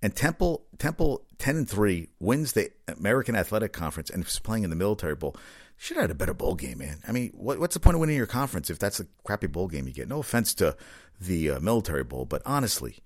And 0.02 0.14
Temple 0.14 0.66
Temple 0.78 1.24
10 1.38 1.56
and 1.56 1.68
3 1.68 2.08
wins 2.18 2.52
the 2.52 2.70
American 2.88 3.36
Athletic 3.36 3.72
Conference 3.72 4.10
and 4.10 4.24
is 4.24 4.38
playing 4.40 4.64
in 4.64 4.70
the 4.70 4.76
Military 4.76 5.14
Bowl 5.14 5.36
should 5.82 5.96
have 5.96 6.04
had 6.04 6.10
a 6.12 6.14
better 6.14 6.34
bowl 6.34 6.54
game, 6.54 6.78
man. 6.78 7.00
I 7.08 7.10
mean, 7.10 7.32
what, 7.34 7.58
what's 7.58 7.74
the 7.74 7.80
point 7.80 7.96
of 7.96 8.00
winning 8.00 8.16
your 8.16 8.26
conference 8.26 8.70
if 8.70 8.78
that's 8.78 9.00
a 9.00 9.06
crappy 9.24 9.48
bowl 9.48 9.66
game 9.66 9.88
you 9.88 9.92
get? 9.92 10.08
No 10.08 10.20
offense 10.20 10.54
to 10.54 10.76
the 11.20 11.50
uh, 11.50 11.60
military 11.60 12.04
bowl, 12.04 12.24
but 12.24 12.40
honestly, 12.46 12.98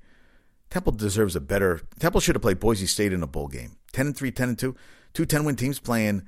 Temple 0.68 0.92
deserves 0.92 1.34
a 1.34 1.40
better. 1.40 1.80
Temple 1.98 2.20
should 2.20 2.34
have 2.34 2.42
played 2.42 2.60
Boise 2.60 2.86
State 2.86 3.14
in 3.14 3.22
a 3.22 3.26
bowl 3.26 3.48
game. 3.48 3.76
10 3.92 4.08
and 4.08 4.16
3, 4.16 4.30
10 4.30 4.48
and 4.50 4.58
2. 4.58 4.76
Two 5.14 5.24
10 5.24 5.44
win 5.44 5.56
teams 5.56 5.78
playing. 5.78 6.22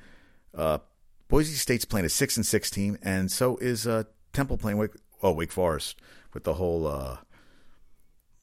Uh, 0.55 0.79
Boise 1.29 1.55
State's 1.55 1.85
playing 1.85 2.07
a 2.07 2.09
6 2.09 2.37
and 2.39 2.47
6 2.47 2.71
team, 2.71 2.99
and 3.03 3.31
so 3.31 3.59
is 3.59 3.87
uh, 3.87 4.05
Temple 4.33 4.57
playing 4.57 4.79
oh, 5.23 5.33
Wake 5.33 5.53
Forest 5.53 6.01
with 6.33 6.45
the 6.45 6.55
whole. 6.55 6.87
Uh, 6.87 7.19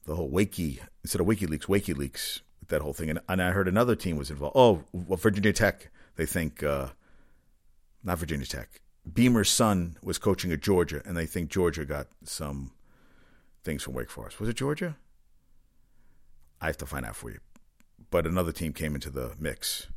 the 0.06 0.14
whole 0.14 0.30
Wakey 0.30 0.78
instead 1.02 1.20
of 1.20 1.26
WikiLeaks, 1.26 1.66
WikiLeaks, 1.66 2.40
that 2.68 2.80
whole 2.80 2.92
thing. 2.92 3.10
And, 3.10 3.20
and 3.28 3.42
I 3.42 3.50
heard 3.50 3.68
another 3.68 3.94
team 3.94 4.16
was 4.16 4.30
involved. 4.30 4.56
Oh, 4.56 4.84
well, 4.92 5.16
Virginia 5.16 5.52
Tech. 5.52 5.90
They 6.14 6.26
think 6.26 6.62
uh, 6.62 6.88
not 8.02 8.18
Virginia 8.18 8.46
Tech. 8.46 8.80
Beamer's 9.12 9.50
son 9.50 9.96
was 10.02 10.18
coaching 10.18 10.50
at 10.50 10.60
Georgia, 10.60 11.02
and 11.04 11.16
they 11.16 11.26
think 11.26 11.50
Georgia 11.50 11.84
got 11.84 12.08
some 12.24 12.72
things 13.62 13.82
from 13.82 13.94
Wake 13.94 14.10
Forest. 14.10 14.40
Was 14.40 14.48
it 14.48 14.56
Georgia? 14.56 14.96
I 16.60 16.66
have 16.66 16.78
to 16.78 16.86
find 16.86 17.04
out 17.04 17.16
for 17.16 17.30
you. 17.30 17.38
But 18.10 18.26
another 18.26 18.52
team 18.52 18.72
came 18.72 18.94
into 18.94 19.10
the 19.10 19.34
mix. 19.38 19.88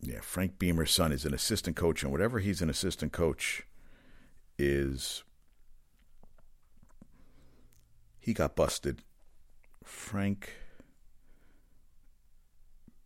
Yeah, 0.00 0.20
Frank 0.20 0.58
Beamer's 0.58 0.90
son 0.90 1.12
is 1.12 1.24
an 1.24 1.34
assistant 1.34 1.76
coach, 1.76 2.02
and 2.02 2.12
whatever 2.12 2.38
he's 2.38 2.62
an 2.62 2.70
assistant 2.70 3.12
coach 3.12 3.64
is 4.60 5.24
he 8.18 8.34
got 8.34 8.54
busted. 8.54 9.02
Frank 9.82 10.52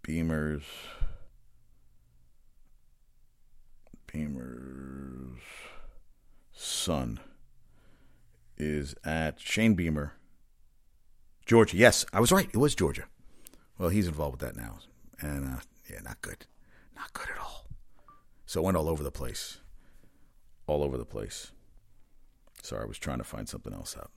Beamer's 0.02 0.64
Beamer's 4.12 5.40
son 6.52 7.20
is 8.58 8.94
at 9.04 9.40
Shane 9.40 9.74
Beamer, 9.74 10.14
Georgia. 11.46 11.76
Yes, 11.76 12.04
I 12.12 12.20
was 12.20 12.32
right. 12.32 12.48
It 12.52 12.56
was 12.58 12.74
Georgia. 12.74 13.04
Well, 13.78 13.88
he's 13.88 14.08
involved 14.08 14.40
with 14.40 14.54
that 14.54 14.60
now. 14.60 14.78
And 15.20 15.46
uh, 15.46 15.60
yeah, 15.90 16.00
not 16.04 16.20
good. 16.20 16.46
Not 16.96 17.12
good 17.12 17.28
at 17.30 17.40
all. 17.40 17.66
So 18.46 18.60
it 18.60 18.64
went 18.64 18.76
all 18.76 18.88
over 18.88 19.02
the 19.02 19.10
place. 19.10 19.58
All 20.66 20.82
over 20.82 20.96
the 20.96 21.04
place. 21.04 21.52
Sorry, 22.62 22.82
I 22.82 22.86
was 22.86 22.98
trying 22.98 23.18
to 23.18 23.24
find 23.24 23.48
something 23.48 23.72
else 23.72 23.96
out. 23.96 24.10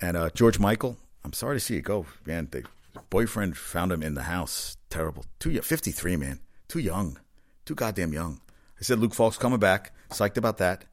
And 0.00 0.16
uh, 0.16 0.30
George 0.30 0.58
Michael, 0.58 0.96
I'm 1.24 1.32
sorry 1.32 1.56
to 1.56 1.60
see 1.60 1.74
you 1.74 1.82
go, 1.82 2.06
man. 2.26 2.48
The 2.50 2.64
boyfriend 3.10 3.56
found 3.56 3.92
him 3.92 4.02
in 4.02 4.14
the 4.14 4.22
house. 4.22 4.76
Terrible. 4.88 5.24
Too 5.38 5.60
53, 5.60 6.16
man. 6.16 6.40
Too 6.68 6.78
young. 6.78 7.18
Too 7.64 7.74
goddamn 7.74 8.12
young. 8.12 8.40
I 8.78 8.82
said 8.82 8.98
Luke 8.98 9.14
Falk's 9.14 9.36
coming 9.36 9.58
back. 9.58 9.92
Psyched 10.10 10.36
about 10.36 10.58
that. 10.58 10.84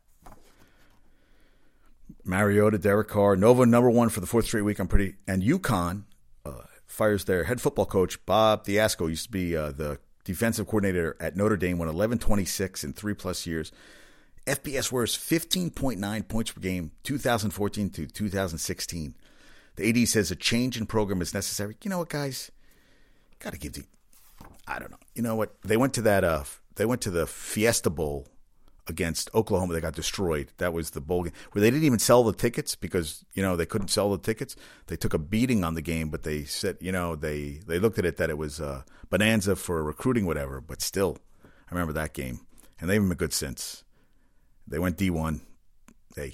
Mariota, 2.24 2.78
Derek 2.78 3.08
Carr, 3.08 3.36
Nova 3.36 3.66
number 3.66 3.90
one 3.90 4.10
for 4.10 4.20
the 4.20 4.28
fourth 4.28 4.46
straight 4.46 4.62
week. 4.62 4.80
I'm 4.80 4.88
pretty. 4.88 5.16
And 5.28 5.42
UConn 5.42 6.04
uh, 6.46 6.64
fires 6.86 7.26
their 7.26 7.46
head 7.46 7.62
football 7.62 7.86
coach 7.86 8.24
Bob 8.26 8.66
Diasco. 8.66 9.08
Used 9.08 9.26
to 9.26 9.32
be 9.32 9.56
uh, 9.56 9.72
the 9.72 10.00
defensive 10.24 10.68
coordinator 10.68 11.16
at 11.20 11.36
Notre 11.36 11.58
Dame, 11.58 11.78
won 11.78 11.88
11 11.88 12.20
26 12.20 12.84
in 12.84 12.94
three 12.94 13.14
plus 13.14 13.48
years. 13.48 13.72
FBS 14.46 14.92
worst 14.92 15.20
15.9 15.20 16.28
points 16.28 16.52
per 16.52 16.62
game, 16.62 16.92
2014 17.04 17.90
to 17.92 18.08
2016. 18.08 19.16
The 19.76 19.90
AD 19.90 20.08
says 20.08 20.32
a 20.32 20.36
change 20.36 20.78
in 20.78 20.86
program 20.86 21.22
is 21.22 21.34
necessary. 21.34 21.78
You 21.84 21.90
know 21.90 22.00
what, 22.00 22.10
guys? 22.10 22.52
Got 23.40 23.54
to 23.54 23.60
give 23.60 23.74
the. 23.74 23.84
I 24.68 24.80
don't 24.80 24.92
know. 24.92 24.98
You 25.16 25.22
know 25.22 25.36
what? 25.36 25.56
They 25.62 25.78
went 25.78 25.94
to 25.96 26.02
that. 26.04 26.24
Uh, 26.24 26.44
they 26.76 26.86
went 26.86 27.02
to 27.02 27.12
the 27.12 27.28
Fiesta 27.28 27.90
Bowl 27.90 28.28
against 28.88 29.34
Oklahoma. 29.34 29.74
They 29.74 29.82
got 29.82 29.96
destroyed. 29.96 30.52
That 30.58 30.74
was 30.74 30.92
the 30.92 31.02
bowl 31.02 31.24
game 31.24 31.34
where 31.52 31.62
they 31.62 31.70
didn't 31.70 31.86
even 31.86 32.00
sell 32.00 32.24
the 32.24 32.34
tickets 32.34 32.76
because 32.76 33.24
you 33.34 33.42
know 33.42 33.56
they 33.56 33.66
couldn't 33.66 33.90
sell 33.90 34.12
the 34.12 34.18
tickets. 34.18 34.56
They 34.88 34.96
took 34.96 35.14
a 35.14 35.20
beating 35.20 35.64
on 35.64 35.76
the 35.76 35.82
game, 35.82 36.10
but 36.10 36.24
they 36.24 36.44
said 36.44 36.78
you 36.82 36.92
know 36.92 37.16
they 37.16 37.62
they 37.66 37.80
looked 37.80 38.00
at 38.00 38.06
it 38.06 38.18
that 38.18 38.30
it 38.30 38.38
was 38.38 38.60
uh, 38.60 38.84
bonanza 39.10 39.56
for 39.56 39.84
recruiting, 39.84 40.26
whatever. 40.26 40.62
But 40.62 40.82
still, 40.82 41.18
I 41.44 41.74
remember 41.74 41.94
that 41.94 42.14
game, 42.14 42.42
and 42.80 42.90
they've 42.90 43.02
been 43.02 43.18
good 43.18 43.34
since. 43.34 43.84
They 44.68 44.80
went 44.80 44.98
D 44.98 45.10
one. 45.10 45.42
Hey, 46.16 46.34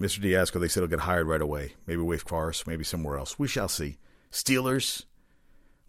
Mr. 0.00 0.20
Diasco, 0.20 0.58
they 0.58 0.68
said 0.68 0.80
he'll 0.80 0.88
get 0.88 1.00
hired 1.00 1.26
right 1.26 1.40
away. 1.40 1.74
Maybe 1.86 2.02
Wake 2.02 2.28
Forest, 2.28 2.66
maybe 2.66 2.84
somewhere 2.84 3.16
else. 3.16 3.38
We 3.38 3.48
shall 3.48 3.68
see. 3.68 3.96
Steelers 4.30 5.04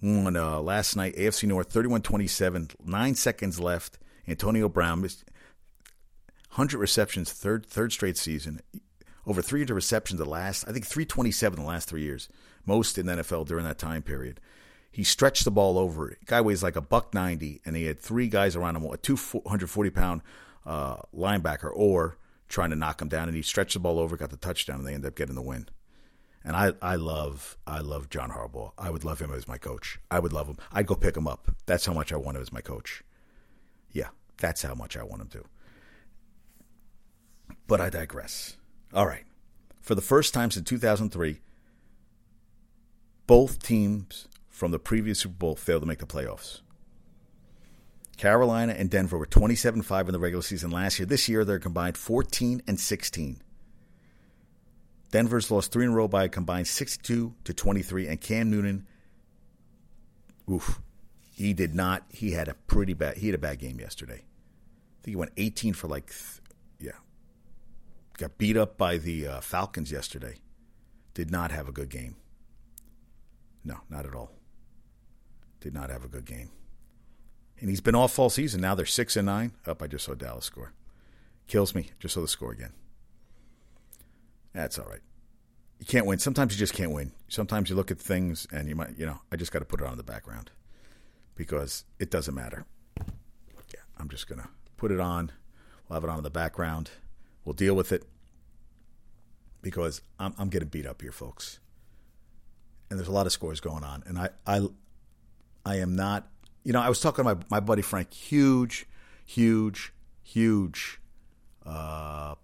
won 0.01 0.38
uh, 0.38 0.62
last 0.62 0.95
night, 0.95 1.15
AFC 1.15 1.47
North, 1.47 1.71
31 1.71 2.01
27, 2.01 2.69
nine 2.86 3.15
seconds 3.15 3.59
left. 3.59 4.00
Antonio 4.27 4.67
Brown, 4.67 5.01
100 5.01 6.77
receptions, 6.77 7.31
third 7.31 7.65
third 7.65 7.91
straight 7.91 8.17
season. 8.17 8.59
Over 9.25 9.41
300 9.41 9.74
receptions 9.74 10.19
the 10.19 10.25
last, 10.25 10.63
I 10.67 10.71
think 10.71 10.86
327 10.86 11.59
the 11.59 11.65
last 11.65 11.89
three 11.89 12.03
years, 12.03 12.29
most 12.65 12.97
in 12.97 13.05
the 13.05 13.15
NFL 13.15 13.47
during 13.47 13.65
that 13.65 13.77
time 13.77 14.01
period. 14.01 14.39
He 14.98 15.04
stretched 15.04 15.46
the 15.46 15.51
ball 15.51 15.77
over. 15.77 16.10
it. 16.10 16.25
Guy 16.25 16.42
weighs 16.42 16.63
like 16.63 16.75
a 16.75 16.82
buck 16.82 17.13
90, 17.13 17.62
and 17.63 17.75
he 17.75 17.86
had 17.86 18.00
three 18.00 18.27
guys 18.27 18.56
around 18.56 18.77
him, 18.77 18.84
a 18.84 18.98
240 18.98 19.92
pound 19.92 20.24
uh, 20.66 20.96
linebacker, 21.16 21.70
or 21.72 22.18
trying 22.50 22.72
to 22.72 22.75
knock 22.75 23.00
him 23.00 23.08
down, 23.08 23.27
and 23.27 23.38
he 23.38 23.44
stretched 23.44 23.75
the 23.75 23.80
ball 23.80 24.00
over, 24.00 24.18
got 24.18 24.32
the 24.32 24.38
touchdown, 24.38 24.80
and 24.80 24.88
they 24.88 24.96
ended 24.96 25.10
up 25.10 25.16
getting 25.16 25.36
the 25.36 25.42
win. 25.44 25.70
And 26.44 26.56
I, 26.56 26.74
I 26.82 26.96
love, 26.96 27.60
I 27.68 27.77
love 27.77 28.10
John 28.10 28.32
Harbaugh. 28.32 28.72
I 28.75 28.89
would 28.89 29.04
love 29.04 29.20
him 29.20 29.32
as 29.32 29.48
my 29.48 29.60
coach. 29.60 30.00
I 30.10 30.18
would 30.18 30.34
love 30.34 30.48
him. 30.48 30.58
I'd 30.74 30.88
go 30.88 30.96
pick 30.96 31.16
him 31.16 31.27
up. 31.27 31.56
That's 31.68 31.86
how 31.86 31.94
much 31.94 32.12
I 32.12 32.16
want 32.16 32.38
him 32.38 32.42
as 32.42 32.51
my 32.51 32.62
coach. 32.62 33.04
Yeah, 33.92 34.10
that's 34.39 34.63
how 34.63 34.74
much 34.74 34.98
I 34.98 35.04
want 35.04 35.22
him 35.22 35.27
to. 35.27 35.44
But 37.68 37.82
I 37.82 37.92
digress. 37.92 38.58
All 38.96 39.06
right. 39.06 39.25
For 39.80 39.94
the 39.94 40.01
first 40.01 40.34
time 40.34 40.50
since 40.50 40.68
2003, 40.68 41.39
both 43.27 43.62
teams 43.62 44.27
from 44.58 44.72
the 44.72 44.80
previous 44.80 45.20
Super 45.20 45.36
Bowl 45.36 45.56
failed 45.56 45.84
to 45.84 45.88
make 45.88 46.00
the 46.00 46.08
playoffs. 46.08 46.62
Carolina 48.18 48.74
and 48.76 48.90
Denver 48.90 49.16
were 49.16 49.28
27 49.28 49.84
5 49.84 50.08
in 50.08 50.14
the 50.14 50.20
regular 50.20 50.42
season 50.42 50.72
last 50.72 50.98
year. 50.98 51.06
This 51.06 51.30
year, 51.30 51.46
they're 51.46 51.60
combined 51.60 51.96
14 51.96 52.64
and 52.68 52.80
16. 52.80 53.40
Denver's 55.12 55.52
lost 55.52 55.72
three 55.72 55.86
in 55.86 55.92
a 55.92 55.94
row 55.94 56.08
by 56.08 56.24
a 56.24 56.30
combined 56.30 56.66
62 56.66 57.36
to 57.44 57.54
23, 57.54 58.08
and 58.08 58.20
Cam 58.20 58.50
Newton, 58.50 58.88
oof, 60.50 60.82
he 61.30 61.54
did 61.54 61.76
not. 61.76 62.06
He 62.10 62.32
had 62.32 62.48
a 62.48 62.56
pretty 62.56 62.96
bad. 62.96 63.18
He 63.18 63.28
had 63.28 63.36
a 63.36 63.38
bad 63.38 63.60
game 63.60 63.80
yesterday. 63.80 64.24
I 64.24 64.98
think 65.04 65.12
he 65.12 65.16
went 65.16 65.34
18 65.38 65.74
for 65.74 65.88
like, 65.88 66.12
yeah. 66.80 66.98
Got 68.18 68.40
beat 68.40 68.58
up 68.58 68.76
by 68.76 68.98
the 68.98 69.28
uh, 69.28 69.42
Falcons 69.42 69.92
yesterday. 69.92 70.38
Did 71.14 71.30
not 71.30 71.52
have 71.52 71.70
a 71.70 71.72
good 71.72 71.90
game. 71.90 72.16
No, 73.64 73.82
not 73.88 74.08
at 74.08 74.16
all. 74.16 74.32
Did 75.60 75.74
not 75.74 75.90
have 75.90 76.04
a 76.04 76.08
good 76.08 76.26
game. 76.26 76.50
And 77.60 77.70
he's 77.70 77.82
been 77.82 77.96
off 77.96 78.20
all 78.20 78.30
season. 78.30 78.62
Now 78.62 78.76
they're 78.76 78.86
six 78.86 79.16
and 79.16 79.26
nine. 79.26 79.54
Up, 79.66 79.82
I 79.82 79.88
just 79.88 80.06
saw 80.06 80.14
Dallas 80.14 80.46
score. 80.46 80.74
Kills 81.48 81.74
me. 81.74 81.92
Just 82.00 82.14
saw 82.14 82.22
the 82.22 82.28
score 82.28 82.52
again. 82.52 82.74
That's 84.54 84.78
all 84.78 84.88
right. 84.88 85.02
You 85.80 85.86
can't 85.86 86.06
win. 86.06 86.20
Sometimes 86.20 86.54
you 86.54 86.60
just 86.60 86.74
can't 86.74 86.92
win. 86.92 87.12
Sometimes 87.28 87.70
you 87.70 87.76
look 87.76 87.92
at 87.92 88.00
things 88.00 88.48
and 88.52 88.68
you 88.68 88.76
might, 88.76 88.98
you 88.98 89.06
know, 89.06 89.20
I 89.32 89.36
just 89.36 89.52
got 89.52 89.60
to 89.60 89.66
put 89.66 89.82
it 89.82 89.88
on 89.88 89.98
the 89.98 90.04
background 90.04 90.52
because 91.36 91.84
it 92.00 92.10
doesn't 92.10 92.34
matter. 92.34 92.66
Yeah, 93.74 93.82
I'm 93.98 94.10
just 94.10 94.28
going 94.28 94.42
to 94.42 94.50
put 94.76 94.92
it 94.92 95.00
on. 95.00 95.32
We'll 95.88 95.96
have 95.96 96.04
it 96.04 96.10
on 96.10 96.18
in 96.18 96.24
the 96.24 96.30
background. 96.30 96.92
We'll 97.46 97.54
deal 97.54 97.76
with 97.76 97.92
it 97.92 98.04
because 99.62 100.02
I'm, 100.20 100.34
I'm 100.38 100.50
getting 100.50 100.70
beat 100.70 100.86
up 100.86 101.02
here, 101.02 101.12
folks. 101.12 101.60
And 102.90 102.98
there's 102.98 103.10
a 103.10 103.14
lot 103.14 103.26
of 103.26 103.32
scores 103.32 103.60
going 103.60 103.84
on. 103.84 104.04
And 104.08 104.18
I, 104.18 104.30
I, 104.46 104.68
I 105.67 105.79
am 105.79 105.95
not, 105.95 106.27
you 106.63 106.71
know, 106.71 106.81
I 106.81 106.89
was 106.89 107.01
talking 107.01 107.25
to 107.25 107.36
my, 107.36 107.41
my 107.50 107.59
buddy 107.59 107.81
Frank, 107.81 108.13
huge, 108.13 108.88
huge, 109.25 109.93
huge 110.24 111.01
uh, 111.65 112.36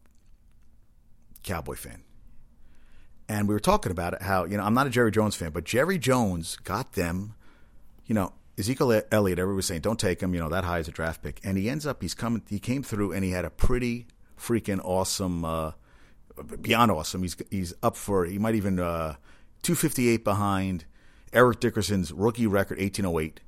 Cowboy 1.43 1.75
fan. 1.75 2.03
And 3.29 3.47
we 3.47 3.53
were 3.53 3.61
talking 3.61 3.91
about 3.91 4.13
it, 4.13 4.21
how, 4.21 4.43
you 4.43 4.57
know, 4.57 4.63
I'm 4.63 4.73
not 4.73 4.87
a 4.87 4.89
Jerry 4.89 5.11
Jones 5.11 5.35
fan, 5.35 5.51
but 5.51 5.63
Jerry 5.63 5.97
Jones 5.97 6.57
got 6.57 6.93
them, 6.93 7.35
you 8.05 8.13
know, 8.13 8.33
Ezekiel 8.59 9.01
Elliott, 9.11 9.39
everybody 9.39 9.55
was 9.55 9.65
saying, 9.65 9.81
don't 9.81 9.99
take 9.99 10.21
him, 10.21 10.33
you 10.33 10.39
know, 10.41 10.49
that 10.49 10.65
high 10.65 10.79
as 10.79 10.87
a 10.87 10.91
draft 10.91 11.23
pick. 11.23 11.39
And 11.43 11.57
he 11.57 11.69
ends 11.69 11.87
up, 11.87 12.01
he's 12.01 12.13
coming, 12.13 12.43
he 12.49 12.59
came 12.59 12.83
through 12.83 13.13
and 13.13 13.23
he 13.23 13.31
had 13.31 13.45
a 13.45 13.49
pretty 13.49 14.07
freaking 14.37 14.81
awesome, 14.83 15.45
uh, 15.45 15.71
beyond 16.61 16.91
awesome. 16.91 17.21
He's, 17.21 17.37
he's 17.49 17.73
up 17.81 17.95
for, 17.95 18.25
he 18.25 18.37
might 18.37 18.55
even, 18.55 18.79
uh, 18.79 19.15
258 19.63 20.23
behind 20.25 20.85
Eric 21.33 21.59
Dickerson's 21.59 22.11
rookie 22.11 22.47
record, 22.47 22.77
1808. 22.77 23.41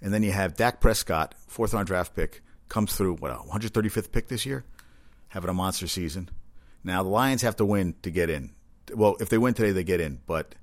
And 0.00 0.14
then 0.14 0.22
you 0.22 0.32
have 0.32 0.56
Dak 0.56 0.80
Prescott, 0.80 1.34
fourth 1.46 1.74
round 1.74 1.86
draft 1.86 2.14
pick, 2.14 2.42
comes 2.68 2.94
through, 2.94 3.16
what, 3.16 3.32
135th 3.32 4.12
pick 4.12 4.28
this 4.28 4.46
year? 4.46 4.64
Having 5.28 5.50
a 5.50 5.54
monster 5.54 5.86
season. 5.86 6.30
Now, 6.82 7.02
the 7.02 7.08
Lions 7.08 7.42
have 7.42 7.56
to 7.56 7.64
win 7.64 7.94
to 8.02 8.10
get 8.10 8.30
in. 8.30 8.52
Well, 8.94 9.16
if 9.20 9.28
they 9.28 9.38
win 9.38 9.54
today, 9.54 9.72
they 9.72 9.84
get 9.84 10.00
in. 10.00 10.20
But 10.26 10.54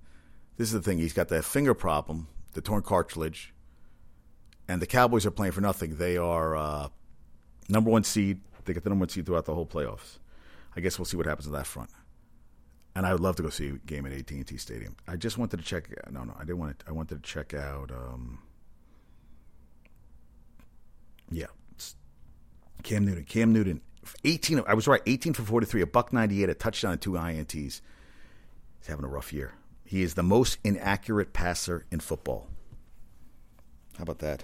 this 0.58 0.70
is 0.70 0.74
the 0.74 0.82
thing 0.82 0.98
he's 0.98 1.14
got 1.14 1.28
the 1.28 1.44
finger 1.44 1.74
problem, 1.74 2.28
the 2.54 2.62
torn 2.62 2.82
cartilage, 2.82 3.54
and 4.68 4.82
the 4.82 4.88
Cowboys 4.88 5.26
are 5.26 5.32
playing 5.32 5.54
for 5.54 5.62
nothing. 5.62 5.98
They 5.98 6.18
are 6.18 6.56
uh, 6.56 6.90
number 7.70 7.90
one 7.90 8.04
seed. 8.04 8.42
They 8.66 8.74
get 8.74 8.84
the 8.84 8.90
number 8.90 9.04
one 9.04 9.10
seed 9.10 9.26
throughout 9.26 9.46
the 9.46 9.54
whole 9.54 9.68
playoffs. 9.68 10.18
I 10.76 10.82
guess 10.82 10.98
we'll 11.00 11.06
see 11.06 11.18
what 11.18 11.26
happens 11.26 11.48
on 11.48 11.54
that 11.54 11.68
front. 11.68 11.90
And 12.98 13.06
I 13.06 13.12
would 13.12 13.22
love 13.22 13.36
to 13.36 13.44
go 13.44 13.50
see 13.50 13.68
a 13.68 13.74
game 13.74 14.08
at 14.08 14.12
AT&T 14.12 14.58
Stadium. 14.58 14.96
I 15.08 15.18
just 15.18 15.38
wanted 15.38 15.58
to 15.58 15.64
check. 15.64 15.88
No, 16.10 16.24
no, 16.24 16.34
I 16.36 16.40
didn't 16.40 16.58
want 16.58 16.80
to. 16.80 16.86
I 16.88 16.94
wanted 16.94 17.22
to 17.24 17.30
check 17.30 17.54
out. 17.54 17.92
Um, 17.92 18.40
yeah, 21.30 21.46
Cam 22.82 23.06
Newton. 23.06 23.24
Cam 23.26 23.54
Newton 23.54 23.82
18. 24.26 24.64
I 24.66 24.74
was 24.74 24.88
right. 24.88 25.04
18 25.06 25.34
for 25.34 25.44
43, 25.44 25.82
a 25.84 25.86
buck 25.86 26.12
98, 26.12 26.50
a 26.50 26.56
touchdown, 26.56 26.94
and 26.94 27.00
two 27.00 27.12
ints. 27.12 27.52
He's 27.52 27.82
having 28.88 29.06
a 29.06 29.08
rough 29.08 29.32
year. 29.32 29.54
He 29.86 30.02
is 30.02 30.16
the 30.16 30.24
most 30.24 30.58
inaccurate 30.64 31.34
passer 31.34 31.86
in 31.92 32.00
football. 32.00 32.48
How 34.00 34.02
about 34.02 34.18
that? 34.20 34.44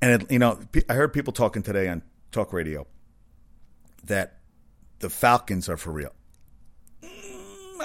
And 0.00 0.22
it, 0.22 0.32
you 0.32 0.38
know, 0.38 0.58
I 0.88 0.94
heard 0.94 1.12
people 1.12 1.34
talking 1.34 1.62
today 1.62 1.86
on 1.88 2.00
talk 2.32 2.54
radio 2.54 2.86
that 4.04 4.38
the 5.00 5.10
Falcons 5.10 5.68
are 5.68 5.76
for 5.76 5.92
real. 5.92 6.14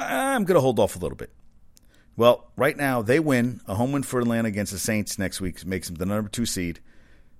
I'm 0.05 0.43
going 0.43 0.55
to 0.55 0.61
hold 0.61 0.79
off 0.79 0.95
a 0.95 0.99
little 0.99 1.17
bit. 1.17 1.31
Well, 2.17 2.49
right 2.55 2.77
now 2.77 3.01
they 3.01 3.19
win 3.19 3.61
a 3.67 3.75
home 3.75 3.91
win 3.91 4.03
for 4.03 4.19
Atlanta 4.19 4.47
against 4.47 4.71
the 4.71 4.79
Saints 4.79 5.19
next 5.19 5.41
week 5.41 5.65
makes 5.65 5.87
them 5.87 5.95
the 5.95 6.05
number 6.05 6.29
two 6.29 6.45
seed. 6.45 6.79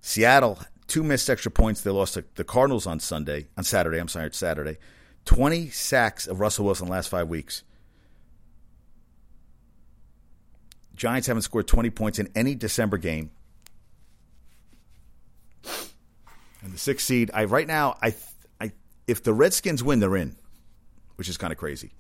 Seattle 0.02 0.60
two 0.88 1.04
missed 1.04 1.30
extra 1.30 1.52
points. 1.52 1.82
They 1.82 1.92
lost 1.92 2.16
to 2.16 2.26
the 2.36 2.44
Cardinals 2.44 2.86
on 2.86 3.00
Sunday, 3.00 3.48
on 3.58 3.64
Saturday. 3.64 4.00
I'm 4.00 4.08
sorry, 4.08 4.28
it's 4.28 4.38
Saturday. 4.38 4.78
20 5.26 5.70
sacks 5.70 6.28
of 6.28 6.40
Russell 6.40 6.66
Wilson 6.66 6.88
last 6.88 7.10
five 7.10 7.28
weeks. 7.28 7.64
Giants 10.96 11.28
haven't 11.28 11.42
scored 11.42 11.68
20 11.68 11.90
points 11.90 12.20
in 12.20 12.30
any 12.36 12.56
December 12.56 12.98
game. 12.98 13.32
And 16.62 16.74
the 16.74 16.78
sixth 16.78 17.06
seed, 17.06 17.32
I 17.34 17.46
right 17.46 17.68
now, 17.68 17.98
I, 18.02 18.16
I, 18.62 18.72
if 19.08 19.22
the 19.24 19.34
Redskins 19.34 19.84
win, 19.84 20.00
they're 20.00 20.16
in, 20.16 20.36
which 21.16 21.30
is 21.30 21.38
kind 21.38 21.52
of 21.52 21.60
crazy, 21.60 21.92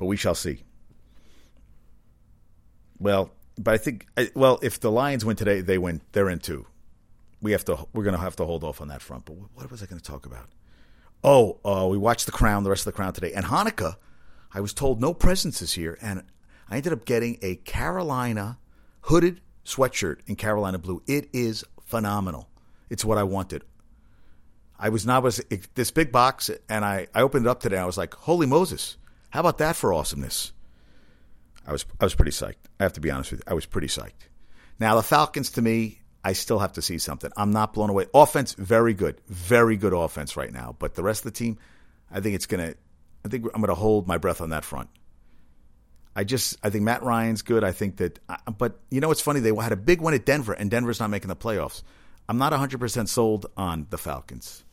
but 0.00 0.06
we 0.06 0.16
shall 0.16 0.34
see. 0.34 0.64
Well, 2.98 3.30
but 3.56 3.74
I 3.74 3.78
think, 3.78 4.06
well, 4.34 4.58
if 4.62 4.80
the 4.80 4.90
Lions 4.90 5.24
win 5.24 5.36
today, 5.36 5.60
they 5.60 5.78
win. 5.78 6.00
They're 6.10 6.28
in 6.28 6.40
too 6.40 6.66
we 7.40 7.52
have 7.52 7.64
to 7.64 7.86
we're 7.92 8.04
going 8.04 8.16
to 8.16 8.20
have 8.20 8.36
to 8.36 8.44
hold 8.44 8.64
off 8.64 8.80
on 8.80 8.88
that 8.88 9.02
front. 9.02 9.24
But 9.24 9.36
what 9.54 9.70
was 9.70 9.82
I 9.82 9.86
going 9.86 10.00
to 10.00 10.04
talk 10.04 10.26
about? 10.26 10.48
Oh, 11.22 11.58
uh, 11.64 11.86
we 11.88 11.98
watched 11.98 12.26
The 12.26 12.32
Crown, 12.32 12.64
the 12.64 12.70
rest 12.70 12.82
of 12.86 12.92
The 12.92 12.96
Crown 12.96 13.12
today, 13.12 13.32
and 13.32 13.46
Hanukkah. 13.46 13.96
I 14.52 14.60
was 14.60 14.72
told 14.72 15.00
no 15.00 15.14
presents 15.14 15.60
this 15.60 15.76
year, 15.76 15.96
and 16.00 16.24
I 16.68 16.76
ended 16.76 16.92
up 16.92 17.04
getting 17.04 17.38
a 17.42 17.56
Carolina 17.56 18.58
hooded 19.02 19.40
sweatshirt 19.64 20.18
in 20.26 20.36
Carolina 20.36 20.78
blue. 20.78 21.02
It 21.06 21.28
is 21.32 21.64
phenomenal. 21.84 22.48
It's 22.88 23.04
what 23.04 23.18
I 23.18 23.22
wanted. 23.22 23.62
I 24.78 24.88
was 24.88 25.06
not 25.06 25.22
was 25.22 25.40
this 25.74 25.90
big 25.90 26.10
box, 26.10 26.50
and 26.68 26.84
I 26.84 27.06
I 27.14 27.22
opened 27.22 27.46
it 27.46 27.48
up 27.48 27.60
today. 27.60 27.78
I 27.78 27.86
was 27.86 27.98
like, 27.98 28.14
holy 28.14 28.46
Moses! 28.46 28.96
How 29.30 29.40
about 29.40 29.58
that 29.58 29.76
for 29.76 29.92
awesomeness? 29.92 30.52
I 31.66 31.72
was 31.72 31.86
I 32.00 32.04
was 32.04 32.14
pretty 32.14 32.32
psyched. 32.32 32.56
I 32.78 32.82
have 32.82 32.94
to 32.94 33.00
be 33.00 33.10
honest 33.10 33.30
with 33.30 33.40
you. 33.40 33.44
I 33.46 33.54
was 33.54 33.66
pretty 33.66 33.86
psyched. 33.86 34.28
Now 34.78 34.96
the 34.96 35.02
Falcons, 35.02 35.50
to 35.52 35.62
me, 35.62 36.00
I 36.24 36.32
still 36.32 36.58
have 36.58 36.72
to 36.74 36.82
see 36.82 36.98
something. 36.98 37.30
I'm 37.36 37.52
not 37.52 37.72
blown 37.72 37.90
away. 37.90 38.06
Offense, 38.12 38.54
very 38.54 38.94
good, 38.94 39.20
very 39.28 39.76
good 39.76 39.92
offense 39.92 40.36
right 40.36 40.52
now. 40.52 40.74
But 40.78 40.94
the 40.94 41.02
rest 41.02 41.24
of 41.24 41.32
the 41.32 41.38
team, 41.38 41.58
I 42.10 42.20
think 42.20 42.34
it's 42.34 42.46
gonna. 42.46 42.74
I 43.24 43.28
think 43.28 43.46
I'm 43.54 43.60
gonna 43.60 43.74
hold 43.74 44.06
my 44.06 44.18
breath 44.18 44.40
on 44.40 44.50
that 44.50 44.64
front. 44.64 44.88
I 46.16 46.24
just 46.24 46.56
I 46.62 46.70
think 46.70 46.84
Matt 46.84 47.02
Ryan's 47.02 47.42
good. 47.42 47.62
I 47.62 47.72
think 47.72 47.98
that, 47.98 48.18
but 48.58 48.80
you 48.90 49.00
know 49.00 49.08
what's 49.08 49.20
funny? 49.20 49.40
They 49.40 49.54
had 49.54 49.72
a 49.72 49.76
big 49.76 50.00
win 50.00 50.14
at 50.14 50.26
Denver, 50.26 50.52
and 50.52 50.70
Denver's 50.70 51.00
not 51.00 51.10
making 51.10 51.28
the 51.28 51.36
playoffs. 51.36 51.82
I'm 52.28 52.38
not 52.38 52.52
100 52.52 52.80
percent 52.80 53.08
sold 53.08 53.46
on 53.56 53.86
the 53.90 53.98
Falcons. 53.98 54.64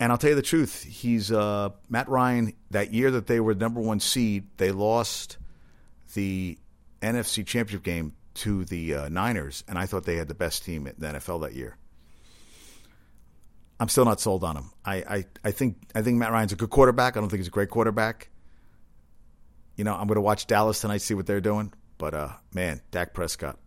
And 0.00 0.12
I'll 0.12 0.18
tell 0.18 0.30
you 0.30 0.36
the 0.36 0.42
truth. 0.42 0.84
He's 0.84 1.32
uh, 1.32 1.70
Matt 1.88 2.08
Ryan. 2.08 2.52
That 2.70 2.92
year 2.92 3.10
that 3.10 3.26
they 3.26 3.40
were 3.40 3.54
number 3.54 3.80
one 3.80 4.00
seed, 4.00 4.46
they 4.56 4.70
lost 4.70 5.38
the 6.14 6.58
NFC 7.02 7.44
Championship 7.44 7.82
game 7.82 8.14
to 8.34 8.64
the 8.64 8.94
uh, 8.94 9.08
Niners, 9.08 9.64
and 9.66 9.76
I 9.76 9.86
thought 9.86 10.04
they 10.04 10.16
had 10.16 10.28
the 10.28 10.34
best 10.34 10.64
team 10.64 10.86
in 10.86 10.94
the 10.98 11.06
NFL 11.08 11.42
that 11.42 11.54
year. 11.54 11.76
I'm 13.80 13.88
still 13.88 14.04
not 14.04 14.20
sold 14.20 14.44
on 14.44 14.56
him. 14.56 14.70
I, 14.84 14.96
I, 14.96 15.24
I 15.44 15.50
think 15.50 15.76
I 15.94 16.02
think 16.02 16.18
Matt 16.18 16.32
Ryan's 16.32 16.52
a 16.52 16.56
good 16.56 16.70
quarterback. 16.70 17.16
I 17.16 17.20
don't 17.20 17.28
think 17.28 17.38
he's 17.38 17.48
a 17.48 17.52
great 17.52 17.70
quarterback. 17.70 18.28
You 19.76 19.84
know, 19.84 19.94
I'm 19.94 20.06
going 20.08 20.16
to 20.16 20.20
watch 20.20 20.46
Dallas 20.46 20.80
tonight, 20.80 21.02
see 21.02 21.14
what 21.14 21.26
they're 21.26 21.40
doing. 21.40 21.72
But 21.96 22.14
uh, 22.14 22.30
man, 22.52 22.80
Dak 22.90 23.14
Prescott, 23.14 23.58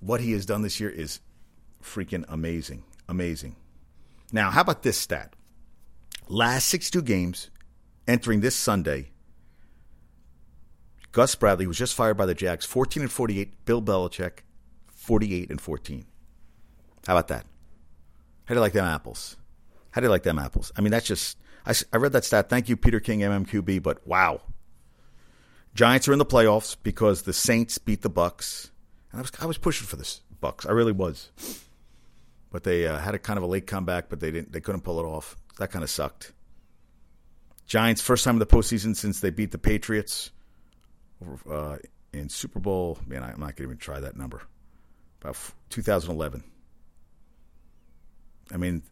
what 0.00 0.20
he 0.20 0.32
has 0.32 0.46
done 0.46 0.62
this 0.62 0.78
year 0.78 0.90
is 0.90 1.20
freaking 1.82 2.24
amazing, 2.28 2.84
amazing. 3.08 3.56
Now, 4.32 4.50
how 4.50 4.62
about 4.62 4.82
this 4.82 4.98
stat? 4.98 5.34
Last 6.26 6.66
62 6.68 7.02
games 7.02 7.50
entering 8.08 8.40
this 8.40 8.56
Sunday, 8.56 9.10
Gus 11.12 11.34
Bradley 11.34 11.66
was 11.66 11.76
just 11.76 11.94
fired 11.94 12.16
by 12.16 12.24
the 12.24 12.34
Jags, 12.34 12.64
14 12.64 13.02
and 13.02 13.12
48. 13.12 13.66
Bill 13.66 13.82
Belichick, 13.82 14.38
48 14.94 15.50
and 15.50 15.60
14. 15.60 16.06
How 17.06 17.14
about 17.14 17.28
that? 17.28 17.44
How 18.46 18.54
do 18.54 18.58
you 18.58 18.62
like 18.62 18.72
them 18.72 18.86
apples? 18.86 19.36
How 19.90 20.00
do 20.00 20.06
you 20.06 20.10
like 20.10 20.22
them 20.22 20.38
apples? 20.38 20.72
I 20.76 20.80
mean, 20.80 20.90
that's 20.90 21.06
just. 21.06 21.36
I, 21.66 21.74
I 21.92 21.98
read 21.98 22.12
that 22.12 22.24
stat. 22.24 22.48
Thank 22.48 22.68
you, 22.70 22.76
Peter 22.76 22.98
King, 22.98 23.20
MMQB. 23.20 23.82
But 23.82 24.06
wow, 24.06 24.40
Giants 25.74 26.08
are 26.08 26.12
in 26.12 26.18
the 26.18 26.24
playoffs 26.24 26.76
because 26.82 27.22
the 27.22 27.32
Saints 27.34 27.76
beat 27.76 28.00
the 28.00 28.08
Bucks, 28.08 28.70
and 29.10 29.18
I 29.18 29.22
was 29.22 29.32
I 29.40 29.46
was 29.46 29.58
pushing 29.58 29.86
for 29.86 29.96
this 29.96 30.22
Bucks. 30.40 30.64
I 30.64 30.72
really 30.72 30.92
was 30.92 31.30
but 32.52 32.62
they 32.62 32.86
uh, 32.86 32.98
had 32.98 33.14
a 33.14 33.18
kind 33.18 33.38
of 33.38 33.42
a 33.42 33.46
late 33.46 33.66
comeback, 33.66 34.10
but 34.10 34.20
they 34.20 34.30
didn't. 34.30 34.52
They 34.52 34.60
couldn't 34.60 34.82
pull 34.82 35.00
it 35.00 35.04
off. 35.04 35.36
That 35.58 35.72
kind 35.72 35.82
of 35.82 35.90
sucked. 35.90 36.32
Giants 37.66 38.02
first 38.02 38.24
time 38.24 38.34
in 38.34 38.38
the 38.38 38.46
postseason 38.46 38.94
since 38.94 39.20
they 39.20 39.30
beat 39.30 39.50
the 39.50 39.58
Patriots 39.58 40.30
uh, 41.50 41.78
in 42.12 42.28
Super 42.28 42.60
Bowl. 42.60 42.98
Man, 43.06 43.22
I'm 43.22 43.40
not 43.40 43.56
going 43.56 43.56
to 43.56 43.62
even 43.62 43.78
try 43.78 43.98
that 44.00 44.16
number. 44.16 44.42
About 45.22 45.38
2011. 45.70 46.44
I 48.52 48.56
mean, 48.58 48.82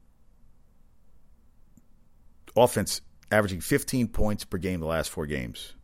offense 2.57 3.03
averaging 3.31 3.61
15 3.61 4.09
points 4.09 4.45
per 4.45 4.57
game 4.57 4.81
the 4.81 4.87
last 4.87 5.11
four 5.11 5.27
games. 5.27 5.75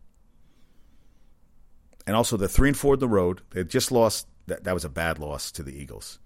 And 2.07 2.17
also 2.17 2.39
the 2.39 2.49
three 2.49 2.69
and 2.69 2.77
four 2.77 2.95
in 2.95 3.01
the 3.01 3.09
road. 3.09 3.43
They 3.51 3.65
just 3.65 3.93
lost. 3.93 4.29
That, 4.47 4.65
that 4.65 4.73
was 4.73 4.85
a 4.85 4.89
bad 4.89 5.19
loss 5.19 5.51
to 5.53 5.63
the 5.63 5.77
Eagles. 5.79 6.21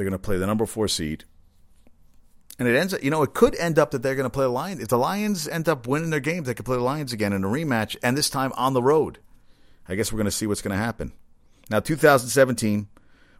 They're 0.00 0.08
going 0.08 0.18
to 0.18 0.18
play 0.18 0.38
the 0.38 0.46
number 0.46 0.64
four 0.64 0.88
seed. 0.88 1.24
And 2.58 2.66
it 2.66 2.74
ends 2.74 2.94
up, 2.94 3.04
you 3.04 3.10
know, 3.10 3.22
it 3.22 3.34
could 3.34 3.54
end 3.56 3.78
up 3.78 3.90
that 3.90 4.02
they're 4.02 4.14
going 4.14 4.24
to 4.24 4.30
play 4.30 4.46
the 4.46 4.48
Lions. 4.48 4.80
If 4.80 4.88
the 4.88 4.96
Lions 4.96 5.46
end 5.46 5.68
up 5.68 5.86
winning 5.86 6.08
their 6.08 6.20
game, 6.20 6.44
they 6.44 6.54
could 6.54 6.64
play 6.64 6.78
the 6.78 6.82
Lions 6.82 7.12
again 7.12 7.34
in 7.34 7.44
a 7.44 7.46
rematch, 7.46 7.96
and 8.02 8.16
this 8.16 8.30
time 8.30 8.50
on 8.56 8.72
the 8.72 8.82
road. 8.82 9.18
I 9.86 9.96
guess 9.96 10.10
we're 10.10 10.16
going 10.16 10.24
to 10.24 10.30
see 10.30 10.46
what's 10.46 10.62
going 10.62 10.74
to 10.74 10.82
happen. 10.82 11.12
Now, 11.68 11.80
2017 11.80 12.88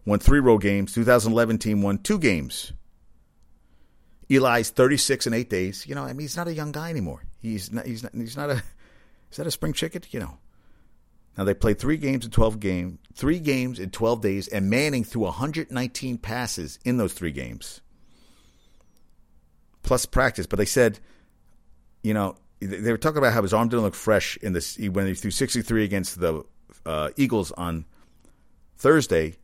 won 0.04 0.18
three 0.18 0.38
road 0.38 0.60
games. 0.60 0.92
2011 0.92 1.56
team 1.56 1.80
won 1.80 1.96
two 1.96 2.18
games. 2.18 2.74
Eli's 4.28 4.68
36 4.68 5.28
in 5.28 5.32
eight 5.32 5.48
days. 5.48 5.86
You 5.86 5.94
know, 5.94 6.04
I 6.04 6.08
mean, 6.08 6.20
he's 6.20 6.36
not 6.36 6.46
a 6.46 6.52
young 6.52 6.72
guy 6.72 6.90
anymore. 6.90 7.24
He's 7.38 7.72
not. 7.72 7.86
He's 7.86 8.02
not. 8.02 8.12
He's 8.14 8.36
not 8.36 8.50
a. 8.50 8.62
Is 9.30 9.38
that 9.38 9.46
a 9.46 9.50
spring 9.50 9.72
chicken? 9.72 10.02
You 10.10 10.20
know. 10.20 10.36
Now 11.36 11.44
they 11.44 11.54
played 11.54 11.78
three 11.78 11.96
games 11.96 12.24
in 12.24 12.30
12 12.30 12.60
games, 12.60 12.98
three 13.14 13.38
games 13.38 13.78
in 13.78 13.90
12 13.90 14.20
days, 14.20 14.48
and 14.48 14.68
Manning 14.68 15.04
threw 15.04 15.22
119 15.22 16.18
passes 16.18 16.78
in 16.84 16.96
those 16.96 17.12
three 17.12 17.32
games, 17.32 17.80
plus 19.82 20.06
practice. 20.06 20.46
But 20.46 20.58
they 20.58 20.64
said, 20.64 20.98
you 22.02 22.14
know, 22.14 22.36
they 22.60 22.90
were 22.90 22.98
talking 22.98 23.18
about 23.18 23.32
how 23.32 23.42
his 23.42 23.54
arm 23.54 23.68
didn't 23.68 23.82
look 23.82 23.94
fresh 23.94 24.36
in 24.38 24.52
this 24.52 24.78
when 24.78 25.06
he 25.06 25.14
threw 25.14 25.30
63 25.30 25.84
against 25.84 26.20
the 26.20 26.44
uh, 26.84 27.10
Eagles 27.16 27.52
on 27.52 27.86
Thursday, 28.76 29.36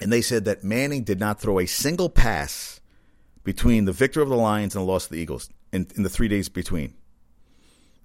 and 0.00 0.12
they 0.12 0.22
said 0.22 0.44
that 0.46 0.64
Manning 0.64 1.04
did 1.04 1.20
not 1.20 1.40
throw 1.40 1.60
a 1.60 1.66
single 1.66 2.08
pass 2.08 2.80
between 3.44 3.84
the 3.84 3.92
victory 3.92 4.22
of 4.22 4.28
the 4.28 4.36
Lions 4.36 4.74
and 4.74 4.82
the 4.82 4.90
loss 4.90 5.04
of 5.04 5.12
the 5.12 5.18
Eagles 5.18 5.50
in, 5.72 5.86
in 5.96 6.02
the 6.02 6.08
three 6.08 6.28
days 6.28 6.48
between. 6.48 6.94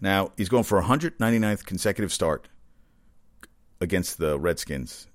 Now, 0.02 0.32
he's 0.38 0.50
going 0.50 0.64
for 0.64 0.82
199th 0.82 1.66
consecutive 1.66 2.12
start 2.12 2.48
against 3.80 4.18
the 4.18 4.40
Redskins, 4.40 5.08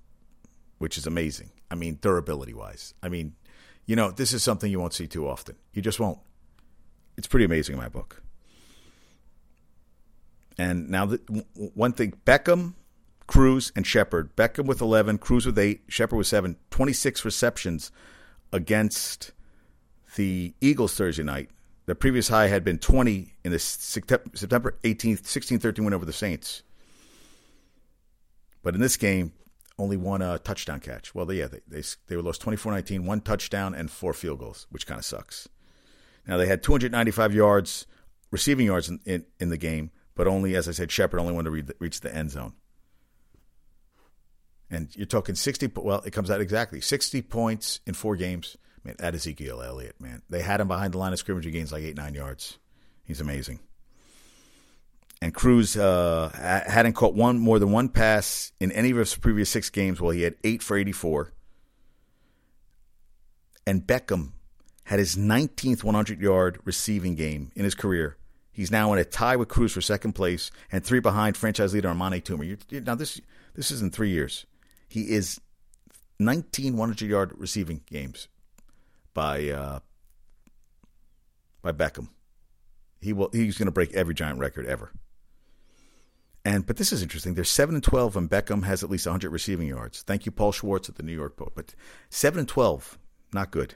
which 0.77 0.97
is 0.97 1.05
amazing. 1.05 1.51
I 1.69 1.75
mean, 1.75 1.99
durability 2.01 2.53
wise. 2.53 2.93
I 3.01 3.09
mean, 3.09 3.33
you 3.85 3.95
know, 3.95 4.11
this 4.11 4.33
is 4.33 4.43
something 4.43 4.71
you 4.71 4.79
won't 4.79 4.93
see 4.93 5.07
too 5.07 5.27
often. 5.27 5.55
You 5.73 5.81
just 5.81 5.99
won't. 5.99 6.19
It's 7.17 7.27
pretty 7.27 7.45
amazing 7.45 7.73
in 7.73 7.79
my 7.79 7.89
book. 7.89 8.21
And 10.57 10.89
now, 10.89 11.05
the, 11.05 11.45
one 11.53 11.93
thing 11.93 12.13
Beckham, 12.25 12.73
Cruz, 13.27 13.71
and 13.75 13.85
Shepard. 13.87 14.35
Beckham 14.35 14.65
with 14.65 14.81
11, 14.81 15.17
Cruz 15.19 15.45
with 15.45 15.57
8, 15.57 15.83
Shepard 15.87 16.17
with 16.17 16.27
7, 16.27 16.57
26 16.69 17.23
receptions 17.23 17.91
against 18.51 19.31
the 20.15 20.53
Eagles 20.59 20.95
Thursday 20.95 21.23
night. 21.23 21.49
The 21.85 21.95
previous 21.95 22.27
high 22.27 22.47
had 22.47 22.63
been 22.63 22.77
20 22.77 23.33
in 23.43 23.51
the 23.51 23.59
September 23.59 24.77
18th, 24.83 25.23
16-13 25.23 25.83
win 25.83 25.93
over 25.93 26.05
the 26.05 26.13
Saints. 26.13 26.61
But 28.61 28.75
in 28.75 28.81
this 28.81 28.97
game, 28.97 29.33
only 29.79 29.97
one 29.97 30.21
uh, 30.21 30.37
touchdown 30.37 30.79
catch. 30.79 31.15
Well, 31.15 31.25
they, 31.25 31.35
yeah, 31.35 31.47
they, 31.47 31.61
they, 31.67 31.83
they 32.07 32.15
were 32.15 32.21
lost 32.21 32.43
24-19, 32.43 33.05
one 33.05 33.21
touchdown 33.21 33.73
and 33.73 33.89
four 33.89 34.13
field 34.13 34.39
goals, 34.39 34.67
which 34.69 34.85
kind 34.85 34.99
of 34.99 35.05
sucks. 35.05 35.49
Now, 36.27 36.37
they 36.37 36.45
had 36.45 36.61
295 36.61 37.33
yards, 37.33 37.87
receiving 38.29 38.67
yards 38.67 38.87
in, 38.87 38.99
in, 39.05 39.25
in 39.39 39.49
the 39.49 39.57
game, 39.57 39.89
but 40.13 40.27
only, 40.27 40.55
as 40.55 40.69
I 40.69 40.73
said, 40.73 40.91
Shepard 40.91 41.19
only 41.19 41.33
wanted 41.33 41.67
to 41.67 41.75
reach 41.79 42.01
the 42.01 42.13
end 42.13 42.29
zone. 42.29 42.53
And 44.69 44.95
you're 44.95 45.07
talking 45.07 45.33
60, 45.33 45.71
well, 45.77 46.01
it 46.05 46.11
comes 46.11 46.29
out 46.29 46.41
exactly 46.41 46.79
60 46.79 47.23
points 47.23 47.79
in 47.87 47.95
four 47.95 48.15
games– 48.15 48.55
Man, 48.83 48.95
that 48.97 49.13
Ezekiel 49.13 49.61
Elliott, 49.61 49.99
man. 49.99 50.21
They 50.29 50.41
had 50.41 50.59
him 50.59 50.67
behind 50.67 50.93
the 50.93 50.97
line 50.97 51.13
of 51.13 51.19
scrimmage. 51.19 51.45
He 51.45 51.51
gains 51.51 51.71
like 51.71 51.83
eight, 51.83 51.97
nine 51.97 52.13
yards. 52.13 52.57
He's 53.03 53.21
amazing. 53.21 53.59
And 55.21 55.35
Cruz 55.35 55.77
uh, 55.77 56.31
hadn't 56.67 56.93
caught 56.93 57.13
one 57.13 57.37
more 57.37 57.59
than 57.59 57.71
one 57.71 57.89
pass 57.89 58.51
in 58.59 58.71
any 58.71 58.89
of 58.89 58.97
his 58.97 59.15
previous 59.15 59.51
six 59.51 59.69
games. 59.69 60.01
Well, 60.01 60.11
he 60.11 60.23
had 60.23 60.35
eight 60.43 60.63
for 60.63 60.75
84. 60.75 61.31
And 63.67 63.85
Beckham 63.85 64.31
had 64.85 64.97
his 64.97 65.15
19th 65.15 65.83
100 65.83 66.19
yard 66.19 66.59
receiving 66.65 67.13
game 67.13 67.51
in 67.55 67.63
his 67.63 67.75
career. 67.75 68.17
He's 68.51 68.71
now 68.71 68.91
in 68.93 68.99
a 68.99 69.05
tie 69.05 69.35
with 69.35 69.47
Cruz 69.47 69.71
for 69.71 69.81
second 69.81 70.13
place 70.13 70.49
and 70.71 70.83
three 70.83 70.99
behind 70.99 71.37
franchise 71.37 71.73
leader 71.73 71.89
Amani 71.89 72.19
Toomer. 72.19 72.85
now, 72.85 72.95
this, 72.95 73.21
this 73.53 73.69
is 73.69 73.81
in 73.81 73.91
three 73.91 74.09
years. 74.09 74.47
He 74.89 75.11
is 75.11 75.39
19 76.19 76.77
100 76.77 77.07
yard 77.07 77.33
receiving 77.37 77.81
games 77.85 78.27
by 79.13 79.49
uh, 79.49 79.79
by 81.61 81.71
Beckham. 81.71 82.09
He 83.01 83.13
will. 83.13 83.29
He's 83.31 83.57
going 83.57 83.67
to 83.67 83.71
break 83.71 83.93
every 83.93 84.13
giant 84.13 84.39
record 84.39 84.65
ever. 84.65 84.91
And 86.43 86.65
but 86.65 86.77
this 86.77 86.91
is 86.91 87.01
interesting. 87.01 87.35
They're 87.35 87.43
seven 87.43 87.75
and 87.75 87.83
twelve, 87.83 88.15
and 88.15 88.29
Beckham 88.29 88.63
has 88.63 88.83
at 88.83 88.89
least 88.89 89.05
100 89.05 89.29
receiving 89.29 89.67
yards. 89.67 90.01
Thank 90.01 90.25
you, 90.25 90.31
Paul 90.31 90.51
Schwartz 90.51 90.89
at 90.89 90.95
the 90.95 91.03
New 91.03 91.13
York 91.13 91.35
Post. 91.37 91.51
But 91.55 91.75
seven 92.09 92.39
and 92.39 92.47
twelve, 92.47 92.97
not 93.33 93.51
good. 93.51 93.75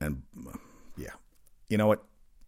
And 0.00 0.22
yeah, 0.96 1.10
you 1.68 1.78
know 1.78 1.86
what? 1.86 2.04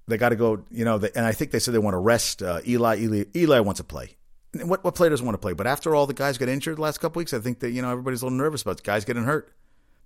They 0.06 0.16
got 0.16 0.30
to 0.30 0.36
go. 0.36 0.64
You 0.70 0.84
know, 0.84 0.96
and 0.96 1.24
I 1.24 1.32
think 1.32 1.50
they 1.50 1.58
said 1.58 1.74
they 1.74 1.78
want 1.78 1.94
to 1.94 1.98
rest 1.98 2.42
uh, 2.42 2.60
Eli. 2.66 2.96
Eli. 2.98 3.24
Eli 3.34 3.60
wants 3.60 3.78
to 3.78 3.84
play 3.84 4.17
what 4.54 4.82
what 4.82 4.94
player 4.94 5.10
doesn't 5.10 5.24
want 5.24 5.34
to 5.34 5.40
play? 5.40 5.52
But 5.52 5.66
after 5.66 5.94
all 5.94 6.06
the 6.06 6.14
guys 6.14 6.38
got 6.38 6.48
injured 6.48 6.78
the 6.78 6.82
last 6.82 6.98
couple 6.98 7.20
weeks, 7.20 7.34
I 7.34 7.38
think 7.38 7.60
that 7.60 7.70
you 7.70 7.82
know 7.82 7.90
everybody's 7.90 8.22
a 8.22 8.26
little 8.26 8.38
nervous 8.38 8.62
about 8.62 8.82
guys 8.82 9.04
getting 9.04 9.24
hurt. 9.24 9.52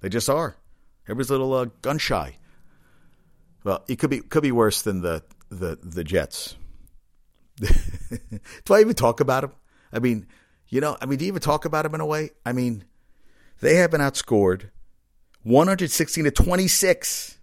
They 0.01 0.09
just 0.09 0.29
are. 0.29 0.57
Everybody's 1.05 1.31
a 1.31 1.35
little 1.35 1.53
uh, 1.55 1.67
gun 1.81 1.99
shy. 1.99 2.37
Well, 3.65 3.85
it 3.89 3.99
could 3.99 4.11
be 4.11 4.21
could 4.21 4.43
be 4.43 4.53
worse 4.53 4.83
than 4.83 5.03
the 5.03 5.23
the 5.49 5.79
the 5.83 6.05
Jets. 6.05 6.57
do 7.61 8.75
I 8.75 8.81
even 8.81 8.95
talk 8.95 9.21
about 9.21 9.43
them? 9.43 9.53
I 9.93 9.99
mean, 9.99 10.27
you 10.69 10.81
know, 10.81 10.97
I 11.01 11.07
mean, 11.07 11.19
do 11.19 11.25
you 11.25 11.29
even 11.29 11.43
talk 11.43 11.65
about 11.65 11.83
them 11.83 11.95
in 11.95 12.01
a 12.01 12.07
way? 12.07 12.31
I 12.45 12.53
mean, 12.53 12.85
they 13.61 13.77
have 13.77 13.91
been 13.91 14.01
outscored 14.01 14.71
116 15.43 16.25
to 16.25 16.31
26. 16.31 17.39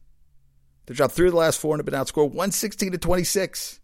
They 0.85 0.93
dropped 0.95 1.13
three 1.13 1.27
of 1.27 1.33
the 1.33 1.39
last 1.39 1.59
four 1.59 1.75
and 1.75 1.79
have 1.79 1.85
been 1.85 1.93
outscored 1.93 2.29
116 2.29 2.93
to 2.93 2.97
26. 2.97 3.78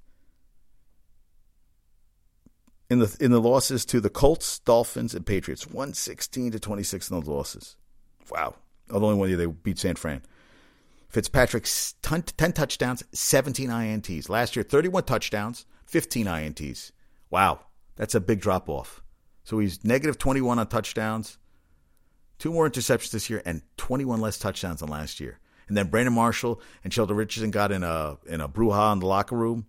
In 2.90 3.00
the 3.00 3.18
in 3.20 3.32
the 3.32 3.42
losses 3.42 3.84
to 3.86 4.00
the 4.00 4.10
Colts, 4.10 4.60
Dolphins, 4.60 5.16
and 5.16 5.26
Patriots, 5.26 5.66
116 5.66 6.52
to 6.52 6.60
26 6.60 7.10
in 7.10 7.20
those 7.20 7.28
losses. 7.28 7.76
Wow. 8.30 8.56
The 8.88 8.96
only 8.96 9.16
one 9.16 9.30
year 9.30 9.38
they 9.38 9.48
beat 9.48 9.80
San 9.80 9.96
Fran. 9.96 10.22
Fitzpatrick, 11.10 11.68
10, 12.02 12.24
10 12.24 12.54
touchdowns, 12.54 13.04
17 13.12 13.70
INTs. 13.70 14.30
Last 14.30 14.56
year, 14.56 14.64
31 14.64 15.04
touchdowns, 15.04 15.66
15 15.86 16.26
INTs. 16.26 16.92
Wow. 17.30 17.62
That's 17.96 18.16
a 18.16 18.20
big 18.20 18.42
drop 18.42 18.70
off. 18.70 19.02
So 19.44 19.60
he's 19.60 19.84
negative 19.84 20.18
21 20.18 20.60
on 20.60 20.68
touchdowns, 20.68 21.38
two 22.40 22.52
more 22.52 22.70
interceptions 22.70 23.12
this 23.12 23.30
year, 23.30 23.42
and 23.46 23.62
21 23.78 24.20
less 24.20 24.38
touchdowns 24.38 24.82
than 24.82 24.90
last 24.90 25.20
year. 25.20 25.40
And 25.68 25.78
then 25.78 25.88
Brandon 25.88 26.14
Marshall 26.14 26.62
and 26.84 26.92
Sheldon 26.92 27.16
Richardson 27.16 27.52
got 27.52 27.72
in 27.72 27.84
a 27.84 28.18
in 28.28 28.42
a 28.42 28.50
brouhaha 28.50 28.94
in 28.94 29.00
the 29.00 29.08
locker 29.08 29.36
room, 29.36 29.66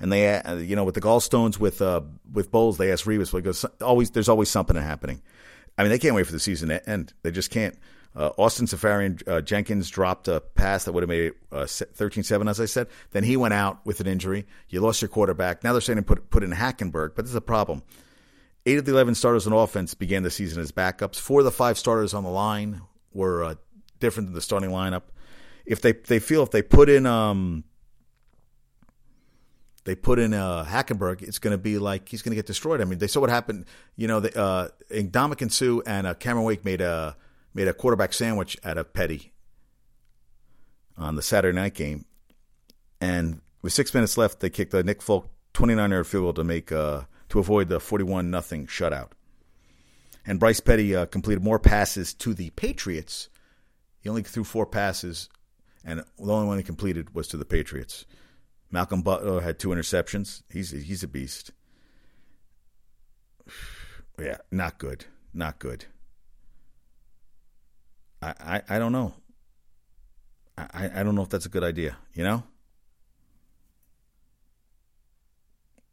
and 0.00 0.12
they 0.12 0.36
uh, 0.36 0.56
you 0.56 0.76
know 0.76 0.84
with 0.84 0.94
the 0.94 1.00
gallstones 1.00 1.58
with 1.58 1.80
uh, 1.82 2.02
with 2.32 2.50
Bowles, 2.50 2.78
they 2.78 2.92
asked 2.92 3.04
Revis, 3.04 3.32
well, 3.32 3.42
goes, 3.42 3.64
always 3.80 4.10
there's 4.10 4.28
always 4.28 4.50
something 4.50 4.76
happening. 4.76 5.22
I 5.76 5.82
mean, 5.82 5.90
they 5.90 5.98
can't 5.98 6.14
wait 6.14 6.26
for 6.26 6.32
the 6.32 6.40
season 6.40 6.68
to 6.68 6.88
end. 6.88 7.12
They 7.22 7.30
just 7.30 7.50
can't. 7.50 7.76
Uh, 8.16 8.30
Austin 8.38 8.66
Seferian 8.66 9.26
uh, 9.26 9.40
Jenkins 9.40 9.90
dropped 9.90 10.28
a 10.28 10.40
pass 10.40 10.84
that 10.84 10.92
would 10.92 11.02
have 11.02 11.08
made 11.08 11.24
it 11.24 11.36
uh, 11.50 11.64
13-7, 11.64 12.48
as 12.48 12.60
I 12.60 12.66
said. 12.66 12.86
Then 13.10 13.24
he 13.24 13.36
went 13.36 13.54
out 13.54 13.84
with 13.84 13.98
an 13.98 14.06
injury. 14.06 14.46
You 14.68 14.80
lost 14.80 15.02
your 15.02 15.08
quarterback. 15.08 15.64
Now 15.64 15.72
they're 15.72 15.80
saying 15.80 15.96
to 15.96 16.02
put 16.02 16.30
put 16.30 16.44
in 16.44 16.52
Hackenberg, 16.52 17.16
but 17.16 17.24
this 17.24 17.30
is 17.30 17.36
a 17.36 17.40
problem. 17.40 17.82
Eight 18.66 18.78
of 18.78 18.84
the 18.84 18.92
11 18.92 19.16
starters 19.16 19.46
on 19.46 19.52
offense 19.52 19.94
began 19.94 20.22
the 20.22 20.30
season 20.30 20.62
as 20.62 20.72
backups. 20.72 21.16
Four 21.16 21.40
of 21.40 21.44
the 21.44 21.50
five 21.50 21.76
starters 21.76 22.14
on 22.14 22.22
the 22.22 22.30
line 22.30 22.80
were 23.12 23.44
uh, 23.44 23.54
different 24.00 24.28
than 24.28 24.34
the 24.34 24.40
starting 24.40 24.70
lineup. 24.70 25.02
If 25.66 25.80
they 25.80 25.92
they 25.92 26.18
feel 26.18 26.42
if 26.42 26.50
they 26.50 26.62
put 26.62 26.88
in 26.88 27.06
um 27.06 27.64
they 29.84 29.94
put 29.94 30.18
in 30.18 30.32
uh, 30.32 30.64
Hackenberg, 30.64 31.22
it's 31.22 31.38
going 31.38 31.52
to 31.52 31.58
be 31.58 31.78
like 31.78 32.08
he's 32.08 32.22
going 32.22 32.32
to 32.32 32.36
get 32.36 32.46
destroyed. 32.46 32.80
I 32.80 32.84
mean, 32.84 32.98
they 32.98 33.06
saw 33.06 33.20
what 33.20 33.30
happened. 33.30 33.66
You 33.96 34.08
know, 34.08 34.20
the, 34.20 34.38
uh, 34.38 34.68
Ndamukong 34.90 35.52
Suh 35.52 35.82
and 35.86 36.06
uh, 36.06 36.14
Cameron 36.14 36.44
Wake 36.44 36.64
made 36.64 36.80
a 36.80 37.16
made 37.52 37.68
a 37.68 37.74
quarterback 37.74 38.12
sandwich 38.12 38.56
out 38.64 38.78
of 38.78 38.92
Petty 38.92 39.32
on 40.96 41.16
the 41.16 41.22
Saturday 41.22 41.54
night 41.54 41.74
game, 41.74 42.06
and 43.00 43.40
with 43.62 43.72
six 43.72 43.92
minutes 43.94 44.16
left, 44.16 44.40
they 44.40 44.50
kicked 44.50 44.72
the 44.72 44.82
Nick 44.82 45.02
Folk 45.02 45.30
29 45.52 45.90
yard 45.90 46.06
field 46.06 46.24
goal 46.24 46.32
to 46.34 46.44
make 46.44 46.72
uh, 46.72 47.02
to 47.28 47.38
avoid 47.38 47.68
the 47.68 47.80
41 47.80 48.30
nothing 48.30 48.66
shutout. 48.66 49.10
And 50.26 50.40
Bryce 50.40 50.60
Petty 50.60 50.96
uh, 50.96 51.06
completed 51.06 51.42
more 51.42 51.58
passes 51.58 52.14
to 52.14 52.32
the 52.32 52.50
Patriots. 52.50 53.28
He 54.00 54.08
only 54.08 54.22
threw 54.22 54.44
four 54.44 54.64
passes, 54.64 55.28
and 55.84 56.00
the 56.00 56.32
only 56.32 56.46
one 56.46 56.56
he 56.56 56.64
completed 56.64 57.14
was 57.14 57.28
to 57.28 57.36
the 57.36 57.44
Patriots. 57.44 58.06
Malcolm 58.74 59.02
Butler 59.02 59.40
had 59.40 59.60
two 59.60 59.68
interceptions. 59.68 60.42
He's 60.50 60.72
he's 60.72 61.04
a 61.04 61.08
beast. 61.08 61.52
Yeah, 64.16 64.36
not 64.52 64.78
good. 64.78 65.06
Not 65.32 65.58
good. 65.58 65.86
I, 68.22 68.32
I, 68.38 68.62
I 68.68 68.78
don't 68.78 68.92
know. 68.92 69.12
I, 70.56 70.88
I 70.94 71.02
don't 71.02 71.16
know 71.16 71.22
if 71.22 71.28
that's 71.30 71.46
a 71.46 71.48
good 71.48 71.64
idea, 71.64 71.96
you 72.12 72.22
know? 72.22 72.44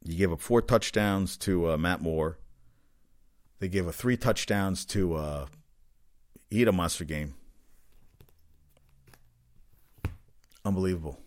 You 0.04 0.16
gave 0.16 0.30
up 0.30 0.40
four 0.40 0.62
touchdowns 0.62 1.36
to 1.38 1.72
uh, 1.72 1.76
Matt 1.76 2.00
Moore. 2.00 2.38
They 3.58 3.66
gave 3.66 3.88
up 3.88 3.94
three 3.96 4.16
touchdowns 4.16 4.84
to 4.86 5.14
uh, 5.14 5.46
a 6.52 6.70
monster 6.70 7.04
game. 7.04 7.34
Unbelievable. 10.64 11.18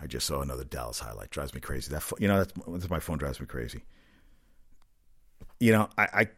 I 0.00 0.06
just 0.06 0.26
saw 0.26 0.40
another 0.40 0.64
Dallas 0.64 0.98
highlight. 0.98 1.30
Drives 1.30 1.54
me 1.54 1.60
crazy. 1.60 1.90
That 1.90 2.02
you 2.18 2.28
know 2.28 2.38
that's, 2.38 2.52
that's 2.66 2.90
my 2.90 3.00
phone 3.00 3.18
drives 3.18 3.40
me 3.40 3.46
crazy. 3.46 3.84
You 5.58 5.72
know 5.72 5.88
I, 5.98 6.28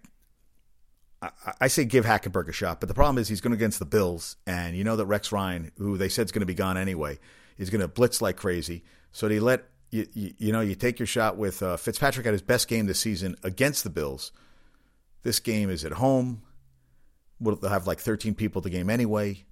I 1.22 1.30
I 1.60 1.68
say 1.68 1.84
give 1.84 2.04
Hackenberg 2.04 2.48
a 2.48 2.52
shot, 2.52 2.80
but 2.80 2.88
the 2.88 2.94
problem 2.94 3.18
is 3.18 3.28
he's 3.28 3.40
going 3.40 3.52
against 3.52 3.78
the 3.78 3.84
Bills, 3.84 4.36
and 4.46 4.76
you 4.76 4.82
know 4.82 4.96
that 4.96 5.06
Rex 5.06 5.30
Ryan, 5.30 5.70
who 5.78 5.96
they 5.96 6.08
said 6.08 6.26
is 6.26 6.32
going 6.32 6.40
to 6.40 6.46
be 6.46 6.54
gone 6.54 6.76
anyway, 6.76 7.18
is 7.58 7.70
going 7.70 7.80
to 7.80 7.88
blitz 7.88 8.20
like 8.20 8.36
crazy. 8.36 8.82
So 9.12 9.28
they 9.28 9.38
let 9.38 9.64
you, 9.90 10.06
you, 10.14 10.34
you 10.38 10.52
know 10.52 10.60
you 10.60 10.74
take 10.74 10.98
your 10.98 11.06
shot 11.06 11.36
with 11.36 11.62
uh, 11.62 11.76
Fitzpatrick 11.76 12.26
at 12.26 12.32
his 12.32 12.42
best 12.42 12.66
game 12.66 12.86
this 12.86 12.98
season 12.98 13.36
against 13.44 13.84
the 13.84 13.90
Bills. 13.90 14.32
This 15.22 15.38
game 15.38 15.70
is 15.70 15.84
at 15.84 15.92
home. 15.92 16.42
We'll, 17.38 17.56
they'll 17.56 17.70
have 17.70 17.86
like 17.86 18.00
13 18.00 18.34
people 18.34 18.60
at 18.60 18.64
the 18.64 18.70
game 18.70 18.90
anyway. 18.90 19.44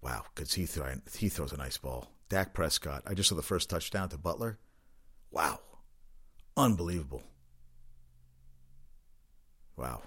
Wow, 0.00 0.24
because 0.34 0.54
he 0.54 0.66
he 1.14 1.28
throws 1.28 1.52
a 1.52 1.58
nice 1.58 1.76
ball. 1.76 2.13
Dak 2.28 2.54
Prescott. 2.54 3.02
I 3.06 3.14
just 3.14 3.28
saw 3.28 3.34
the 3.34 3.42
first 3.42 3.70
touchdown 3.70 4.08
to 4.10 4.18
Butler. 4.18 4.58
Wow, 5.30 5.60
unbelievable. 6.56 7.22
Wow. 9.76 10.02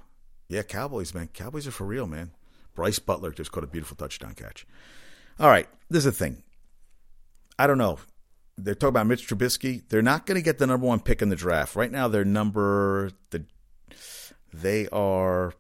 Yeah, 0.50 0.64
Cowboys, 0.64 1.14
man. 1.14 1.28
Cowboys 1.34 1.68
are 1.68 1.72
for 1.72 1.86
real, 1.86 2.08
man. 2.08 2.32
Brice 2.74 3.00
Butler 3.00 3.32
just 3.32 3.52
caught 3.52 3.64
a 3.64 3.68
beautiful 3.68 3.98
touchdown 3.98 4.34
catch. 4.34 4.66
All 5.40 5.50
right, 5.50 5.68
this 5.90 6.06
is 6.06 6.06
the 6.06 6.12
thing. 6.12 6.44
I 7.60 7.68
don't 7.68 7.78
know. 7.78 8.00
They're 8.58 8.76
talking 8.76 8.90
about 8.90 9.08
Mitch 9.08 9.28
Trubisky. 9.28 9.84
They're 9.90 10.02
not 10.02 10.26
going 10.26 10.38
to 10.38 10.44
get 10.44 10.58
the 10.58 10.68
number 10.68 10.88
one 10.88 11.00
pick 11.00 11.22
in 11.22 11.30
the 11.30 11.36
draft. 11.36 11.76
Right 11.76 11.92
now, 11.92 12.08
they're 12.08 12.26
number 12.26 13.12
the 13.30 13.46
they 14.54 14.88
are 14.90 15.54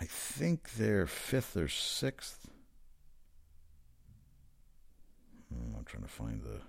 I 0.00 0.04
think 0.04 0.74
they're 0.74 1.06
fifth 1.06 1.56
or 1.56 1.68
sixth. 1.68 2.48
Hmm, 5.52 5.76
I'm 5.76 5.84
trying 5.84 6.02
to 6.02 6.08
find 6.08 6.42
the 6.42 6.60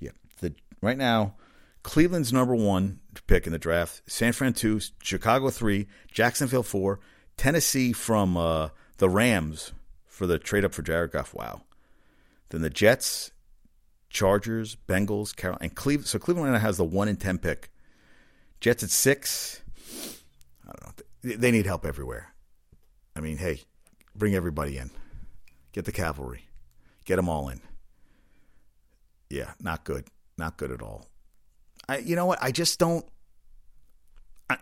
yeah. 0.00 0.10
The 0.40 0.54
right 0.80 0.98
now 0.98 1.34
Cleveland's 1.82 2.32
number 2.32 2.54
one 2.54 3.00
pick 3.26 3.46
in 3.46 3.52
the 3.52 3.58
draft. 3.58 4.02
San 4.06 4.32
Fran 4.32 4.52
two, 4.52 4.80
Chicago 5.02 5.50
three, 5.50 5.86
Jacksonville 6.10 6.62
four, 6.62 7.00
Tennessee 7.36 7.92
from 7.92 8.36
uh, 8.36 8.68
the 8.98 9.08
Rams 9.08 9.72
for 10.06 10.26
the 10.26 10.38
trade 10.38 10.64
up 10.64 10.74
for 10.74 10.82
Jared 10.82 11.12
Goff. 11.12 11.34
Wow. 11.34 11.62
Then 12.50 12.62
the 12.62 12.70
Jets, 12.70 13.30
Chargers, 14.10 14.76
Bengals, 14.88 15.36
Carol, 15.36 15.58
and 15.60 15.74
Cleveland. 15.74 16.08
So 16.08 16.18
Cleveland 16.18 16.56
has 16.56 16.76
the 16.76 16.84
one 16.84 17.08
in 17.08 17.16
ten 17.16 17.38
pick. 17.38 17.70
Jets 18.60 18.82
at 18.82 18.90
six. 18.90 19.60
I 20.66 20.72
don't 20.72 20.98
know. 20.98 21.36
They 21.36 21.50
need 21.50 21.66
help 21.66 21.86
everywhere. 21.86 22.32
I 23.14 23.20
mean, 23.20 23.36
hey, 23.36 23.62
bring 24.16 24.34
everybody 24.34 24.78
in. 24.78 24.90
Get 25.72 25.84
the 25.84 25.92
cavalry. 25.92 26.47
Get 27.08 27.16
them 27.16 27.30
all 27.30 27.48
in. 27.48 27.62
Yeah, 29.30 29.52
not 29.62 29.84
good. 29.84 30.04
Not 30.36 30.58
good 30.58 30.70
at 30.70 30.82
all. 30.82 31.06
I, 31.88 31.98
you 31.98 32.14
know 32.14 32.26
what? 32.26 32.38
I 32.42 32.52
just 32.52 32.78
don't. 32.78 33.02
I, 34.50 34.58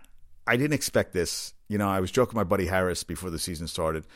I 0.47 0.57
didn't 0.57 0.75
expect 0.75 1.13
this. 1.13 1.55
You 1.67 1.77
know, 1.77 1.89
I 1.89 1.99
was 1.99 2.13
joking 2.13 2.39
with 2.39 2.47
my 2.47 2.49
buddy 2.49 2.67
Harris 2.67 3.03
before 3.03 3.31
the 3.31 3.41
season 3.41 3.67
started. 3.67 4.07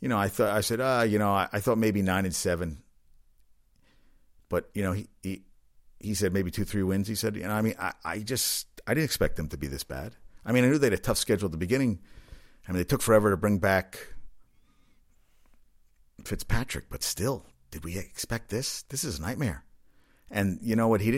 You 0.00 0.08
know, 0.08 0.16
I 0.16 0.28
thought 0.28 0.50
I 0.50 0.60
said, 0.60 0.80
ah, 0.80 1.02
you 1.02 1.18
know, 1.18 1.32
I, 1.32 1.48
I 1.52 1.58
thought 1.58 1.76
maybe 1.76 2.02
nine 2.02 2.24
and 2.24 2.32
seven. 2.32 2.82
But 4.48 4.70
you 4.72 4.84
know, 4.84 4.92
he 4.92 5.08
he 5.24 5.42
he 5.98 6.14
said 6.14 6.32
maybe 6.32 6.52
two 6.52 6.64
three 6.64 6.84
wins. 6.84 7.08
He 7.08 7.16
said, 7.16 7.34
you 7.34 7.42
know, 7.42 7.50
I 7.50 7.62
mean, 7.62 7.74
I, 7.80 7.94
I 8.04 8.18
just 8.20 8.68
I 8.86 8.94
didn't 8.94 9.06
expect 9.06 9.34
them 9.34 9.48
to 9.48 9.56
be 9.56 9.66
this 9.66 9.82
bad. 9.82 10.14
I 10.44 10.52
mean, 10.52 10.62
I 10.62 10.68
knew 10.68 10.78
they 10.78 10.86
had 10.86 10.92
a 10.92 10.98
tough 10.98 11.18
schedule 11.18 11.46
at 11.46 11.52
the 11.52 11.58
beginning. 11.58 11.98
I 12.68 12.70
mean, 12.70 12.78
they 12.78 12.84
took 12.84 13.02
forever 13.02 13.30
to 13.30 13.36
bring 13.36 13.58
back 13.58 14.14
Fitzpatrick, 16.24 16.84
but 16.90 17.02
still, 17.02 17.44
did 17.76 17.84
we 17.84 17.98
expect 17.98 18.48
this? 18.48 18.84
This 18.88 19.04
is 19.04 19.18
a 19.18 19.22
nightmare. 19.22 19.62
And 20.30 20.58
you 20.62 20.74
know 20.76 20.88
what? 20.88 21.02
He. 21.02 21.10